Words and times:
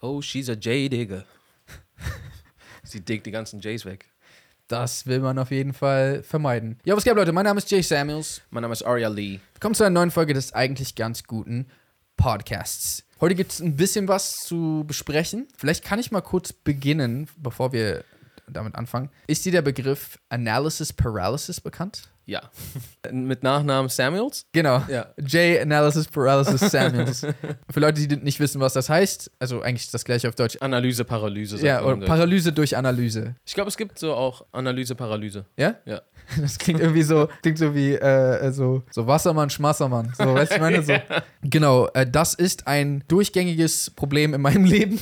Oh, 0.00 0.20
she's 0.20 0.48
a 0.48 0.52
J-Digger. 0.54 1.24
Sie 2.84 3.00
diggt 3.00 3.26
die 3.26 3.30
ganzen 3.30 3.60
J's 3.60 3.84
weg. 3.84 4.06
Das 4.68 5.06
will 5.06 5.20
man 5.20 5.38
auf 5.38 5.50
jeden 5.50 5.72
Fall 5.72 6.22
vermeiden. 6.22 6.78
Ja, 6.84 6.96
was 6.96 7.04
geht, 7.04 7.14
Leute? 7.14 7.32
Mein 7.32 7.44
Name 7.44 7.58
ist 7.58 7.70
Jay 7.70 7.82
Samuels. 7.82 8.42
Mein 8.50 8.62
Name 8.62 8.72
ist 8.72 8.82
Aria 8.82 9.08
Lee. 9.08 9.40
Willkommen 9.54 9.74
zu 9.74 9.84
einer 9.84 9.94
neuen 9.94 10.10
Folge 10.10 10.34
des 10.34 10.52
eigentlich 10.52 10.94
ganz 10.94 11.24
guten 11.24 11.66
Podcasts. 12.16 13.04
Heute 13.20 13.34
gibt 13.34 13.52
es 13.52 13.60
ein 13.60 13.76
bisschen 13.76 14.08
was 14.08 14.36
zu 14.36 14.84
besprechen. 14.86 15.48
Vielleicht 15.56 15.84
kann 15.84 15.98
ich 15.98 16.10
mal 16.10 16.20
kurz 16.20 16.52
beginnen, 16.52 17.28
bevor 17.36 17.72
wir 17.72 18.04
damit 18.48 18.74
anfangen. 18.74 19.10
Ist 19.26 19.44
dir 19.44 19.52
der 19.52 19.62
Begriff 19.62 20.18
Analysis 20.28 20.92
Paralysis 20.92 21.60
bekannt? 21.60 22.08
Ja. 22.26 22.50
Mit 23.12 23.44
Nachnamen 23.44 23.88
Samuels? 23.88 24.46
Genau. 24.52 24.82
Ja. 24.88 25.06
J 25.16 25.62
Analysis 25.62 26.08
Paralysis 26.08 26.72
Samuels. 26.72 27.20
Für 27.70 27.80
Leute, 27.80 28.04
die 28.04 28.16
nicht 28.16 28.40
wissen, 28.40 28.60
was 28.60 28.72
das 28.72 28.88
heißt, 28.88 29.30
also 29.38 29.62
eigentlich 29.62 29.90
das 29.92 30.04
gleiche 30.04 30.28
auf 30.28 30.34
Deutsch. 30.34 30.56
Analyse, 30.60 31.04
Paralyse. 31.04 31.64
Ja, 31.64 31.84
oder. 31.84 32.04
Paralyse 32.04 32.52
durch 32.52 32.76
Analyse. 32.76 33.36
Ich 33.44 33.54
glaube, 33.54 33.68
es 33.68 33.76
gibt 33.76 33.98
so 34.00 34.12
auch 34.12 34.44
Analyse, 34.50 34.96
Paralyse. 34.96 35.46
Ja? 35.56 35.76
Ja. 35.86 36.02
Das 36.40 36.58
klingt 36.58 36.80
irgendwie 36.80 37.04
so, 37.04 37.28
klingt 37.40 37.56
so 37.56 37.72
wie 37.72 37.94
äh, 37.94 38.50
so, 38.50 38.82
so 38.90 39.06
Wassermann, 39.06 39.48
Schmassermann. 39.48 40.12
So, 40.18 40.34
weißt 40.34 40.50
du, 40.50 40.54
ich 40.56 40.60
meine? 40.60 40.82
So. 40.82 40.94
Genau, 41.42 41.86
äh, 41.94 42.04
das 42.04 42.34
ist 42.34 42.66
ein 42.66 43.04
durchgängiges 43.06 43.90
Problem 43.90 44.34
in 44.34 44.40
meinem 44.40 44.64
Leben. 44.64 44.98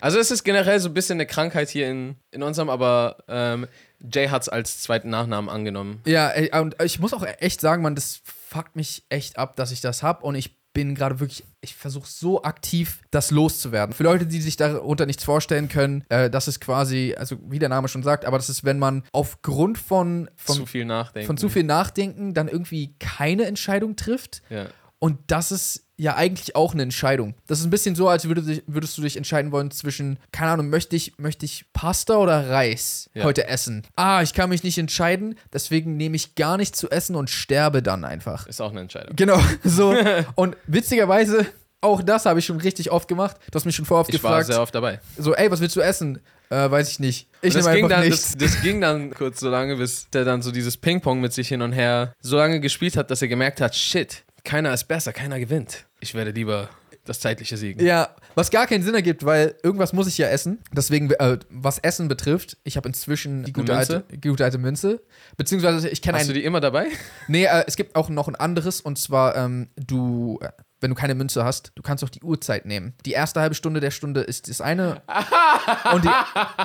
Also 0.00 0.18
es 0.18 0.32
ist 0.32 0.42
generell 0.42 0.80
so 0.80 0.88
ein 0.88 0.94
bisschen 0.94 1.16
eine 1.16 1.26
Krankheit 1.26 1.68
hier 1.68 1.88
in, 1.88 2.16
in 2.32 2.42
unserem, 2.42 2.70
aber 2.70 3.18
ähm, 3.28 3.68
Jay 4.00 4.28
hat 4.28 4.42
es 4.42 4.48
als 4.48 4.82
zweiten 4.82 5.10
Nachnamen 5.10 5.48
angenommen. 5.48 6.00
Ja, 6.06 6.32
und 6.60 6.80
ich 6.82 6.98
muss 6.98 7.14
auch 7.14 7.24
echt 7.38 7.60
sagen, 7.60 7.82
man, 7.82 7.94
das 7.94 8.20
fuckt 8.24 8.76
mich 8.76 9.04
echt 9.08 9.38
ab, 9.38 9.56
dass 9.56 9.72
ich 9.72 9.80
das 9.80 10.02
hab 10.02 10.22
und 10.22 10.34
ich 10.34 10.56
bin 10.76 10.94
gerade 10.94 11.20
wirklich, 11.20 11.42
ich 11.62 11.74
versuche 11.74 12.06
so 12.06 12.42
aktiv, 12.42 13.00
das 13.10 13.30
loszuwerden. 13.30 13.94
Für 13.94 14.02
Leute, 14.02 14.26
die 14.26 14.42
sich 14.42 14.58
darunter 14.58 15.06
nichts 15.06 15.24
vorstellen 15.24 15.70
können, 15.70 16.04
äh, 16.10 16.28
das 16.28 16.48
ist 16.48 16.60
quasi, 16.60 17.14
also 17.16 17.38
wie 17.48 17.58
der 17.58 17.70
Name 17.70 17.88
schon 17.88 18.02
sagt, 18.02 18.26
aber 18.26 18.36
das 18.36 18.50
ist, 18.50 18.62
wenn 18.62 18.78
man 18.78 19.02
aufgrund 19.12 19.78
von, 19.78 20.28
von, 20.36 20.56
zu 20.56 20.66
viel 20.66 20.84
nachdenken. 20.84 21.26
von 21.26 21.38
zu 21.38 21.48
viel 21.48 21.64
Nachdenken 21.64 22.34
dann 22.34 22.48
irgendwie 22.48 22.94
keine 22.98 23.46
Entscheidung 23.46 23.96
trifft. 23.96 24.42
Ja. 24.50 24.66
Und 24.98 25.18
das 25.26 25.52
ist 25.52 25.82
ja 25.98 26.16
eigentlich 26.16 26.56
auch 26.56 26.72
eine 26.74 26.82
Entscheidung. 26.82 27.34
Das 27.46 27.58
ist 27.60 27.64
ein 27.66 27.70
bisschen 27.70 27.94
so, 27.94 28.08
als 28.08 28.26
würdest, 28.28 28.62
würdest 28.66 28.96
du 28.98 29.02
dich 29.02 29.16
entscheiden 29.16 29.52
wollen 29.52 29.70
zwischen, 29.70 30.18
keine 30.32 30.50
Ahnung, 30.52 30.68
möchte 30.70 30.96
ich, 30.96 31.18
möchte 31.18 31.44
ich 31.44 31.64
Pasta 31.72 32.16
oder 32.16 32.50
Reis 32.50 33.08
Ja. 33.14 33.24
heute 33.24 33.46
essen? 33.46 33.82
Ah, 33.96 34.22
ich 34.22 34.32
kann 34.34 34.48
mich 34.50 34.62
nicht 34.62 34.78
entscheiden, 34.78 35.36
deswegen 35.52 35.96
nehme 35.96 36.16
ich 36.16 36.34
gar 36.34 36.56
nichts 36.56 36.78
zu 36.78 36.90
essen 36.90 37.14
und 37.16 37.30
sterbe 37.30 37.82
dann 37.82 38.04
einfach. 38.04 38.46
Ist 38.46 38.60
auch 38.60 38.70
eine 38.70 38.80
Entscheidung. 38.80 39.16
Genau, 39.16 39.40
so. 39.64 39.94
und 40.34 40.56
witzigerweise, 40.66 41.46
auch 41.80 42.02
das 42.02 42.26
habe 42.26 42.38
ich 42.38 42.46
schon 42.46 42.60
richtig 42.60 42.90
oft 42.90 43.08
gemacht. 43.08 43.36
Du 43.50 43.56
hast 43.56 43.64
mich 43.64 43.76
schon 43.76 43.84
vorher 43.84 44.00
oft 44.02 44.14
Ich 44.14 44.22
war 44.22 44.30
gefragt, 44.32 44.46
sehr 44.46 44.60
oft 44.62 44.74
dabei. 44.74 45.00
so, 45.18 45.34
ey, 45.34 45.50
was 45.50 45.60
willst 45.60 45.76
du 45.76 45.80
essen? 45.80 46.20
Äh, 46.48 46.70
weiß 46.70 46.90
ich 46.90 47.00
nicht. 47.00 47.28
Ich 47.42 47.54
nehme 47.54 47.68
einfach 47.68 47.88
dann, 47.88 48.04
nichts. 48.04 48.36
das, 48.36 48.52
das 48.52 48.62
ging 48.62 48.80
dann 48.80 49.12
kurz 49.12 49.40
so 49.40 49.48
lange, 49.50 49.76
bis 49.76 50.08
der 50.10 50.24
dann 50.24 50.42
so 50.42 50.52
dieses 50.52 50.76
Ping-Pong 50.76 51.20
mit 51.20 51.32
sich 51.32 51.48
hin 51.48 51.60
und 51.60 51.72
her 51.72 52.12
so 52.20 52.36
lange 52.36 52.60
gespielt 52.60 52.96
hat, 52.96 53.10
dass 53.10 53.20
er 53.20 53.26
gemerkt 53.28 53.60
hat, 53.60 53.74
shit, 53.74 54.24
keiner 54.46 54.72
ist 54.72 54.84
besser, 54.84 55.12
keiner 55.12 55.38
gewinnt. 55.38 55.84
Ich 56.00 56.14
werde 56.14 56.30
lieber 56.30 56.70
das 57.04 57.20
zeitliche 57.20 57.56
siegen. 57.56 57.84
Ja, 57.84 58.14
was 58.34 58.50
gar 58.50 58.66
keinen 58.66 58.82
Sinn 58.82 58.94
ergibt, 58.94 59.24
weil 59.24 59.54
irgendwas 59.62 59.92
muss 59.92 60.06
ich 60.06 60.18
ja 60.18 60.28
essen. 60.28 60.58
Deswegen, 60.72 61.10
äh, 61.10 61.38
was 61.50 61.78
Essen 61.78 62.08
betrifft, 62.08 62.56
ich 62.64 62.76
habe 62.76 62.88
inzwischen 62.88 63.44
die 63.44 63.52
gute 63.52 63.76
alte, 63.76 64.04
gute 64.22 64.44
alte 64.44 64.58
Münze. 64.58 65.02
Beziehungsweise 65.36 65.88
ich 65.88 66.02
kenne 66.02 66.18
Hast 66.18 66.28
du 66.28 66.32
die 66.32 66.44
immer 66.44 66.60
dabei? 66.60 66.88
Nee, 67.28 67.44
äh, 67.44 67.64
es 67.66 67.76
gibt 67.76 67.94
auch 67.96 68.08
noch 68.08 68.28
ein 68.28 68.36
anderes 68.36 68.80
und 68.80 68.98
zwar, 68.98 69.36
ähm, 69.36 69.68
du, 69.76 70.38
äh, 70.42 70.48
wenn 70.80 70.90
du 70.90 70.96
keine 70.96 71.14
Münze 71.14 71.44
hast, 71.44 71.72
du 71.74 71.82
kannst 71.82 72.04
auch 72.04 72.10
die 72.10 72.22
Uhrzeit 72.22 72.66
nehmen. 72.66 72.94
Die 73.04 73.12
erste 73.12 73.40
halbe 73.40 73.54
Stunde 73.54 73.80
der 73.80 73.90
Stunde 73.90 74.20
ist 74.20 74.48
das 74.48 74.60
eine 74.60 75.02
und 75.92 76.04
die, 76.04 76.10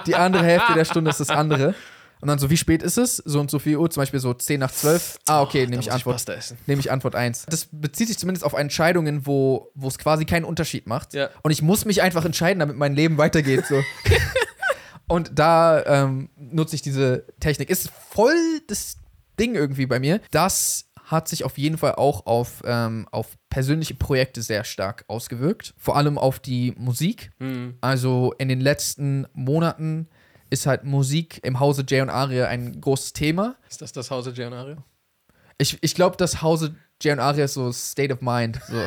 die 0.08 0.16
andere 0.16 0.44
Hälfte 0.44 0.74
der 0.74 0.86
Stunde 0.86 1.12
ist 1.12 1.20
das 1.20 1.30
andere. 1.30 1.75
Und 2.22 2.28
dann 2.28 2.40
so, 2.40 2.50
wie 2.50 2.58
spät 2.58 2.84
ist 2.84 2.98
es? 2.98 3.18
So 3.18 3.40
und 3.40 3.50
so 3.50 3.59
viel 3.59 3.78
Uhr, 3.78 3.90
zum 3.90 4.02
Beispiel 4.02 4.20
so 4.20 4.34
10 4.34 4.59
nach 4.59 4.72
12. 4.72 5.20
Ah, 5.28 5.42
okay, 5.42 5.66
Oh, 5.66 5.70
nehme 5.70 5.82
ich 5.82 5.92
Antwort. 5.92 6.30
Essen. 6.30 6.58
Nehme 6.68 6.80
ich 6.80 6.92
Antwort 6.92 7.16
1. 7.16 7.48
Das 7.50 7.68
bezieht 7.72 8.08
sich 8.08 8.20
zumindest 8.20 8.46
auf 8.46 8.54
Entscheidungen, 8.54 9.26
wo 9.26 9.72
wo 9.74 9.88
es 9.88 9.98
quasi 9.98 10.26
keinen 10.26 10.46
Unterschied 10.46 10.88
macht. 10.88 11.14
Ja. 11.14 11.30
Und 11.42 11.52
ich 11.52 11.62
muss 11.62 11.86
mich 11.86 12.02
einfach 12.02 12.24
entscheiden, 12.24 12.59
damit 12.59 12.78
mein 12.78 12.96
Leben 12.96 13.18
weitergeht. 13.18 13.66
So. 13.68 13.84
Und 15.08 15.32
da 15.38 15.84
ähm, 15.86 16.30
nutze 16.38 16.76
ich 16.76 16.82
diese 16.82 17.26
Technik. 17.40 17.70
Ist 17.70 17.90
voll 17.90 18.62
das 18.68 18.98
Ding 19.40 19.56
irgendwie 19.56 19.86
bei 19.86 20.00
mir. 20.00 20.22
Das 20.32 20.86
hat 21.03 21.28
sich 21.28 21.44
auf 21.44 21.58
jeden 21.58 21.78
Fall 21.78 21.96
auch 21.96 22.26
auf, 22.26 22.62
ähm, 22.64 23.08
auf 23.12 23.38
persönliche 23.50 23.96
Projekte 23.96 24.42
sehr 24.42 24.64
stark 24.64 25.03
ausgewirkt. 25.09 25.74
Vor 25.78 25.98
allem 25.98 26.18
auf 26.18 26.40
die 26.40 26.74
Musik. 26.78 27.32
Hm. 27.40 27.78
Also 27.82 28.34
in 28.38 28.48
den 28.48 28.62
letzten 28.62 29.28
Monaten 29.34 30.08
ist 30.52 30.68
halt 30.68 30.84
Musik 30.84 31.40
im 31.44 31.60
Hause 31.60 31.84
Jay 31.88 32.02
und 32.02 32.12
Aria 32.12 32.46
ein 32.46 32.80
großes 32.80 33.14
Thema. 33.14 33.56
Ist 33.68 33.82
das 33.82 33.92
das 33.92 34.12
Hause 34.12 34.34
Giannario? 34.34 34.78
Ich, 35.58 35.80
ich 35.82 35.96
glaube, 35.96 36.18
das 36.18 36.44
Hause 36.44 36.76
Jay 37.02 37.14
und 37.14 37.20
Aria 37.20 37.46
ist 37.46 37.56
so 37.56 37.72
State 37.72 38.14
of 38.14 38.22
Mind. 38.22 38.60
So. 38.68 38.76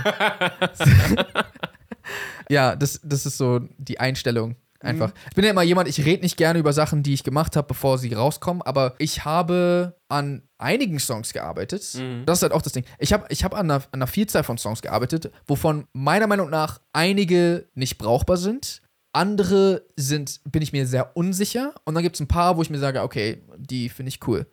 ja, 2.49 2.77
das, 2.77 3.01
das 3.03 3.27
ist 3.27 3.39
so 3.39 3.61
die 3.79 3.99
Einstellung. 3.99 4.55
Einfach. 4.81 5.13
Ich 5.31 5.35
bin 5.35 5.45
ja 5.45 5.51
immer 5.51 5.63
jemand, 5.63 5.89
ich 5.89 6.05
rede 6.05 6.23
nicht 6.23 6.37
gerne 6.37 6.59
über 6.59 6.75
Sachen, 6.75 7.03
die 7.03 7.15
ich 7.15 7.25
gemacht 7.25 7.57
habe, 7.57 7.67
bevor 7.67 7.97
sie 7.97 8.13
rauskommen, 8.13 8.61
aber 8.61 8.95
ich 8.99 9.25
habe 9.25 9.97
an 10.09 10.43
einigen 10.59 10.99
Songs 10.99 11.33
gearbeitet. 11.33 11.95
Das 12.27 12.39
ist 12.39 12.43
halt 12.43 12.53
auch 12.53 12.61
das 12.61 12.75
Ding. 12.75 12.85
Ich 12.99 13.15
habe 13.15 13.25
ich 13.31 13.45
hab 13.45 13.55
an, 13.55 13.71
einer, 13.71 13.77
an 13.77 13.83
einer 13.93 14.07
Vielzahl 14.07 14.45
von 14.45 14.59
Songs 14.59 14.83
gearbeitet, 14.83 15.33
wovon 15.47 15.87
meiner 15.95 16.27
Meinung 16.27 16.51
nach 16.51 16.81
einige 16.93 17.67
nicht 17.75 17.97
brauchbar 17.97 18.37
sind. 18.37 18.83
Andere 19.15 19.83
sind, 19.97 20.41
bin 20.51 20.63
ich 20.63 20.73
mir 20.73 20.87
sehr 20.87 21.17
unsicher. 21.17 21.75
Und 21.85 21.95
dann 21.95 22.03
gibt 22.03 22.17
es 22.17 22.21
ein 22.21 22.29
paar, 22.29 22.57
wo 22.57 22.63
ich 22.63 22.71
mir 22.71 22.79
sage, 22.79 23.03
okay, 23.03 23.43
die 23.57 23.89
finde 23.89 24.09
ich 24.09 24.27
cool. 24.27 24.47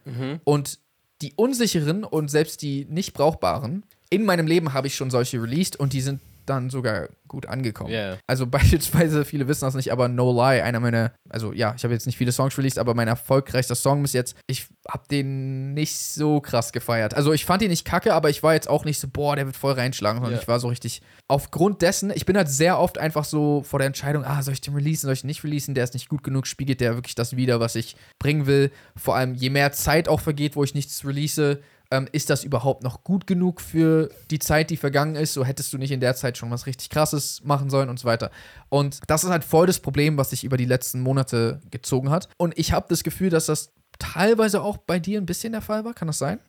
Und 0.43 0.79
die 1.21 1.33
unsicheren 1.35 2.03
und 2.03 2.29
selbst 2.29 2.61
die 2.61 2.85
nicht 2.89 3.13
brauchbaren, 3.13 3.83
in 4.09 4.25
meinem 4.25 4.47
Leben 4.47 4.73
habe 4.73 4.87
ich 4.87 4.95
schon 4.95 5.09
solche 5.11 5.41
released 5.41 5.79
und 5.79 5.93
die 5.93 6.01
sind 6.01 6.19
dann 6.45 6.69
sogar 6.69 7.09
gut 7.27 7.45
angekommen. 7.47 7.91
Ja. 7.91 8.17
Also 8.27 8.45
beispielsweise, 8.47 9.25
viele 9.25 9.47
wissen 9.47 9.65
das 9.65 9.73
nicht, 9.75 9.91
aber 9.91 10.07
No 10.07 10.31
Lie, 10.31 10.61
einer 10.63 10.79
meiner, 10.79 11.13
also 11.29 11.53
ja, 11.53 11.73
ich 11.75 11.83
habe 11.83 11.93
jetzt 11.93 12.05
nicht 12.05 12.17
viele 12.17 12.31
Songs 12.31 12.57
released, 12.57 12.77
aber 12.79 12.93
mein 12.93 13.07
erfolgreichster 13.07 13.75
Song 13.75 14.01
bis 14.01 14.13
jetzt, 14.13 14.35
ich 14.47 14.67
habe 14.87 15.03
den 15.09 15.73
nicht 15.73 15.97
so 15.97 16.41
krass 16.41 16.71
gefeiert. 16.73 17.13
Also 17.13 17.31
ich 17.33 17.45
fand 17.45 17.61
ihn 17.61 17.69
nicht 17.69 17.85
kacke, 17.85 18.13
aber 18.13 18.29
ich 18.29 18.43
war 18.43 18.53
jetzt 18.53 18.69
auch 18.69 18.85
nicht 18.85 18.99
so, 18.99 19.07
boah, 19.07 19.35
der 19.35 19.45
wird 19.45 19.55
voll 19.55 19.73
reinschlagen, 19.73 20.19
sondern 20.19 20.35
Ja. 20.35 20.41
ich 20.41 20.47
war 20.47 20.59
so 20.59 20.67
richtig, 20.67 21.01
aufgrund 21.27 21.81
dessen, 21.81 22.11
ich 22.13 22.25
bin 22.25 22.35
halt 22.35 22.49
sehr 22.49 22.79
oft 22.79 22.97
einfach 22.97 23.23
so 23.23 23.63
vor 23.63 23.79
der 23.79 23.87
Entscheidung, 23.87 24.25
ah, 24.25 24.41
soll 24.41 24.53
ich 24.53 24.61
den 24.61 24.73
releasen, 24.73 25.07
soll 25.07 25.13
ich 25.13 25.21
den 25.21 25.27
nicht 25.27 25.43
releasen, 25.43 25.73
der 25.75 25.83
ist 25.85 25.93
nicht 25.93 26.09
gut 26.09 26.23
genug, 26.23 26.47
spiegelt 26.47 26.81
der 26.81 26.95
wirklich 26.95 27.15
das 27.15 27.35
wieder, 27.37 27.59
was 27.59 27.75
ich 27.75 27.95
bringen 28.19 28.45
will. 28.45 28.71
Vor 28.97 29.15
allem, 29.15 29.35
je 29.35 29.49
mehr 29.49 29.71
Zeit 29.71 30.09
auch 30.09 30.19
vergeht, 30.19 30.55
wo 30.55 30.63
ich 30.63 30.75
nichts 30.75 31.05
release, 31.05 31.61
ähm, 31.91 32.07
ist 32.11 32.29
das 32.29 32.43
überhaupt 32.43 32.83
noch 32.83 33.03
gut 33.03 33.27
genug 33.27 33.61
für 33.61 34.09
die 34.31 34.39
Zeit, 34.39 34.69
die 34.69 34.77
vergangen 34.77 35.15
ist? 35.15 35.33
So 35.33 35.45
hättest 35.45 35.71
du 35.73 35.77
nicht 35.77 35.91
in 35.91 35.99
der 35.99 36.15
Zeit 36.15 36.37
schon 36.37 36.49
was 36.49 36.65
richtig 36.65 36.89
Krasses 36.89 37.41
machen 37.43 37.69
sollen 37.69 37.89
und 37.89 37.99
so 37.99 38.05
weiter. 38.05 38.31
Und 38.69 38.99
das 39.07 39.23
ist 39.23 39.29
halt 39.29 39.43
voll 39.43 39.67
das 39.67 39.79
Problem, 39.79 40.17
was 40.17 40.31
sich 40.31 40.43
über 40.43 40.57
die 40.57 40.65
letzten 40.65 41.01
Monate 41.01 41.61
gezogen 41.69 42.09
hat. 42.09 42.29
Und 42.37 42.57
ich 42.57 42.71
habe 42.71 42.87
das 42.89 43.03
Gefühl, 43.03 43.29
dass 43.29 43.45
das 43.45 43.71
teilweise 43.99 44.61
auch 44.61 44.77
bei 44.77 44.99
dir 44.99 45.19
ein 45.19 45.25
bisschen 45.25 45.51
der 45.51 45.61
Fall 45.61 45.85
war. 45.85 45.93
Kann 45.93 46.07
das 46.07 46.17
sein? 46.17 46.39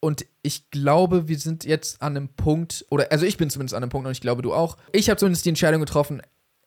Und 0.00 0.26
ich 0.42 0.70
glaube, 0.70 1.28
wir 1.28 1.38
sind 1.38 1.64
jetzt 1.64 2.02
an 2.02 2.16
einem 2.16 2.28
Punkt, 2.28 2.86
oder 2.90 3.10
also 3.10 3.26
ich 3.26 3.36
bin 3.36 3.50
zumindest 3.50 3.74
an 3.74 3.82
einem 3.82 3.90
Punkt 3.90 4.06
und 4.06 4.12
ich 4.12 4.20
glaube, 4.20 4.42
du 4.42 4.54
auch. 4.54 4.76
Ich 4.92 5.10
habe 5.10 5.18
zumindest 5.18 5.44
die 5.44 5.50
Entscheidung 5.50 5.80
getroffen, 5.80 6.22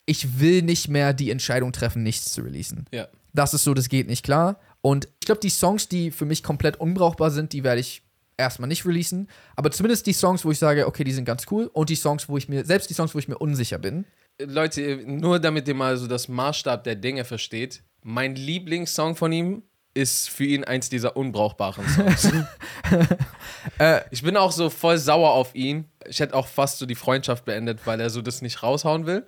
ich 0.06 0.40
will 0.40 0.62
nicht 0.62 0.88
mehr 0.88 1.12
die 1.12 1.30
Entscheidung 1.30 1.72
treffen, 1.72 2.02
nichts 2.02 2.32
zu 2.32 2.42
releasen. 2.42 2.86
Ja. 2.92 3.08
Das 3.32 3.54
ist 3.54 3.64
so, 3.64 3.72
das 3.72 3.88
geht 3.88 4.08
nicht 4.08 4.24
klar. 4.24 4.58
Und 4.80 5.08
ich 5.20 5.26
glaube, 5.26 5.40
die 5.40 5.50
Songs, 5.50 5.88
die 5.88 6.10
für 6.10 6.26
mich 6.26 6.42
komplett 6.42 6.78
unbrauchbar 6.78 7.30
sind, 7.30 7.52
die 7.52 7.64
werde 7.64 7.80
ich 7.80 8.02
erstmal 8.42 8.68
nicht 8.68 8.84
releasen. 8.84 9.28
Aber 9.56 9.70
zumindest 9.70 10.06
die 10.06 10.12
Songs, 10.12 10.44
wo 10.44 10.50
ich 10.50 10.58
sage, 10.58 10.86
okay, 10.86 11.04
die 11.04 11.12
sind 11.12 11.24
ganz 11.24 11.46
cool. 11.50 11.70
Und 11.72 11.88
die 11.90 11.96
Songs, 11.96 12.28
wo 12.28 12.36
ich 12.36 12.48
mir, 12.48 12.64
selbst 12.64 12.90
die 12.90 12.94
Songs, 12.94 13.14
wo 13.14 13.18
ich 13.18 13.28
mir 13.28 13.38
unsicher 13.38 13.78
bin. 13.78 14.04
Leute, 14.40 14.96
nur 15.06 15.38
damit 15.38 15.68
ihr 15.68 15.74
mal 15.74 15.96
so 15.96 16.06
das 16.06 16.28
Maßstab 16.28 16.84
der 16.84 16.96
Dinge 16.96 17.24
versteht, 17.24 17.82
mein 18.02 18.34
Lieblingssong 18.34 19.16
von 19.16 19.32
ihm 19.32 19.62
ist 19.94 20.30
für 20.30 20.44
ihn 20.44 20.64
eins 20.64 20.88
dieser 20.88 21.16
unbrauchbaren 21.16 21.86
Songs. 21.86 22.32
ich 24.10 24.22
bin 24.22 24.36
auch 24.36 24.52
so 24.52 24.70
voll 24.70 24.98
sauer 24.98 25.32
auf 25.32 25.54
ihn. 25.54 25.84
Ich 26.06 26.20
hätte 26.20 26.34
auch 26.34 26.46
fast 26.46 26.78
so 26.78 26.86
die 26.86 26.94
Freundschaft 26.94 27.44
beendet, 27.44 27.80
weil 27.86 28.00
er 28.00 28.10
so 28.10 28.22
das 28.22 28.42
nicht 28.42 28.62
raushauen 28.62 29.06
will. 29.06 29.26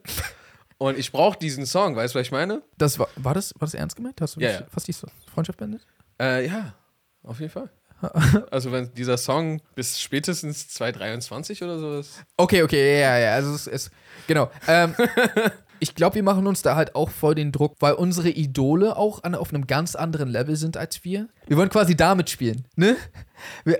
Und 0.79 0.99
ich 0.99 1.13
brauche 1.13 1.39
diesen 1.39 1.67
Song, 1.67 1.97
weißt 1.97 2.15
du, 2.15 2.19
was 2.19 2.27
ich 2.27 2.33
meine? 2.33 2.63
Das 2.79 2.99
war, 2.99 3.09
war, 3.17 3.35
das, 3.35 3.53
war 3.55 3.67
das 3.67 3.75
ernst 3.75 3.97
gemeint? 3.97 4.21
Hast 4.21 4.37
du 4.37 4.41
Ja, 4.41 4.51
ja. 4.51 4.67
fast 4.69 4.89
die 4.89 4.95
Freundschaft 5.33 5.59
beendet? 5.59 5.87
Äh, 6.21 6.47
ja, 6.47 6.75
auf 7.23 7.41
jeden 7.41 7.53
Fall. 7.53 7.71
Also 8.51 8.71
wenn 8.73 8.93
dieser 8.95 9.17
Song 9.17 9.61
bis 9.75 10.01
spätestens 10.01 10.69
2023 10.69 11.63
oder 11.63 11.79
so 11.79 11.99
ist. 11.99 12.23
Okay, 12.37 12.63
okay, 12.63 13.01
ja, 13.01 13.19
ja, 13.19 13.35
also 13.35 13.55
es 13.55 13.67
ist, 13.67 13.91
genau. 14.27 14.51
Ähm, 14.69 14.95
ich 15.81 15.95
glaube, 15.95 16.17
wir 16.17 16.23
machen 16.23 16.47
uns 16.47 16.63
da 16.63 16.77
halt 16.77 16.95
auch 16.95 17.11
voll 17.11 17.35
den 17.35 17.51
Druck, 17.53 17.77
weil 17.81 17.95
unsere 17.95 18.29
Idole 18.31 18.97
auch 18.97 19.23
an, 19.25 19.35
auf 19.35 19.53
einem 19.53 19.67
ganz 19.67 19.95
anderen 19.97 20.29
Level 20.29 20.57
sind 20.57 20.77
als 20.77 21.03
wir. 21.05 21.29
Wir 21.47 21.57
wollen 21.57 21.69
quasi 21.71 21.97
damit 21.97 22.31
spielen, 22.31 22.65
ne? 22.77 22.97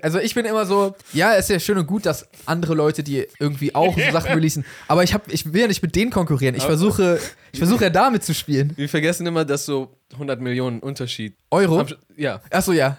Also 0.03 0.19
ich 0.19 0.35
bin 0.35 0.45
immer 0.45 0.67
so, 0.67 0.95
ja, 1.13 1.33
ist 1.33 1.49
ja 1.49 1.59
schön 1.59 1.79
und 1.79 1.87
gut, 1.87 2.05
dass 2.05 2.27
andere 2.45 2.75
Leute, 2.75 3.03
die 3.03 3.27
irgendwie 3.39 3.75
auch 3.75 3.97
so 3.97 4.11
Sachen 4.13 4.33
releasen, 4.35 4.65
aber 4.89 5.03
ich, 5.05 5.15
hab, 5.15 5.33
ich 5.33 5.53
will 5.53 5.63
ja 5.63 5.69
nicht 5.69 5.83
mit 5.83 5.95
denen 5.95 6.11
konkurrieren. 6.11 6.55
Ich 6.55 6.65
versuche, 6.65 7.19
ich 7.53 7.59
versuche 7.59 7.85
ja 7.85 7.91
damit 7.91 8.25
zu 8.25 8.35
spielen. 8.35 8.73
Wir 8.77 8.89
vergessen 8.89 9.27
immer, 9.27 9.45
dass 9.45 9.65
so 9.65 9.97
100 10.13 10.41
Millionen 10.41 10.81
Unterschied. 10.81 11.37
Euro? 11.51 11.81
Sch- 11.81 11.97
Ja, 12.17 12.41
Achso, 12.51 12.73
ja. 12.73 12.99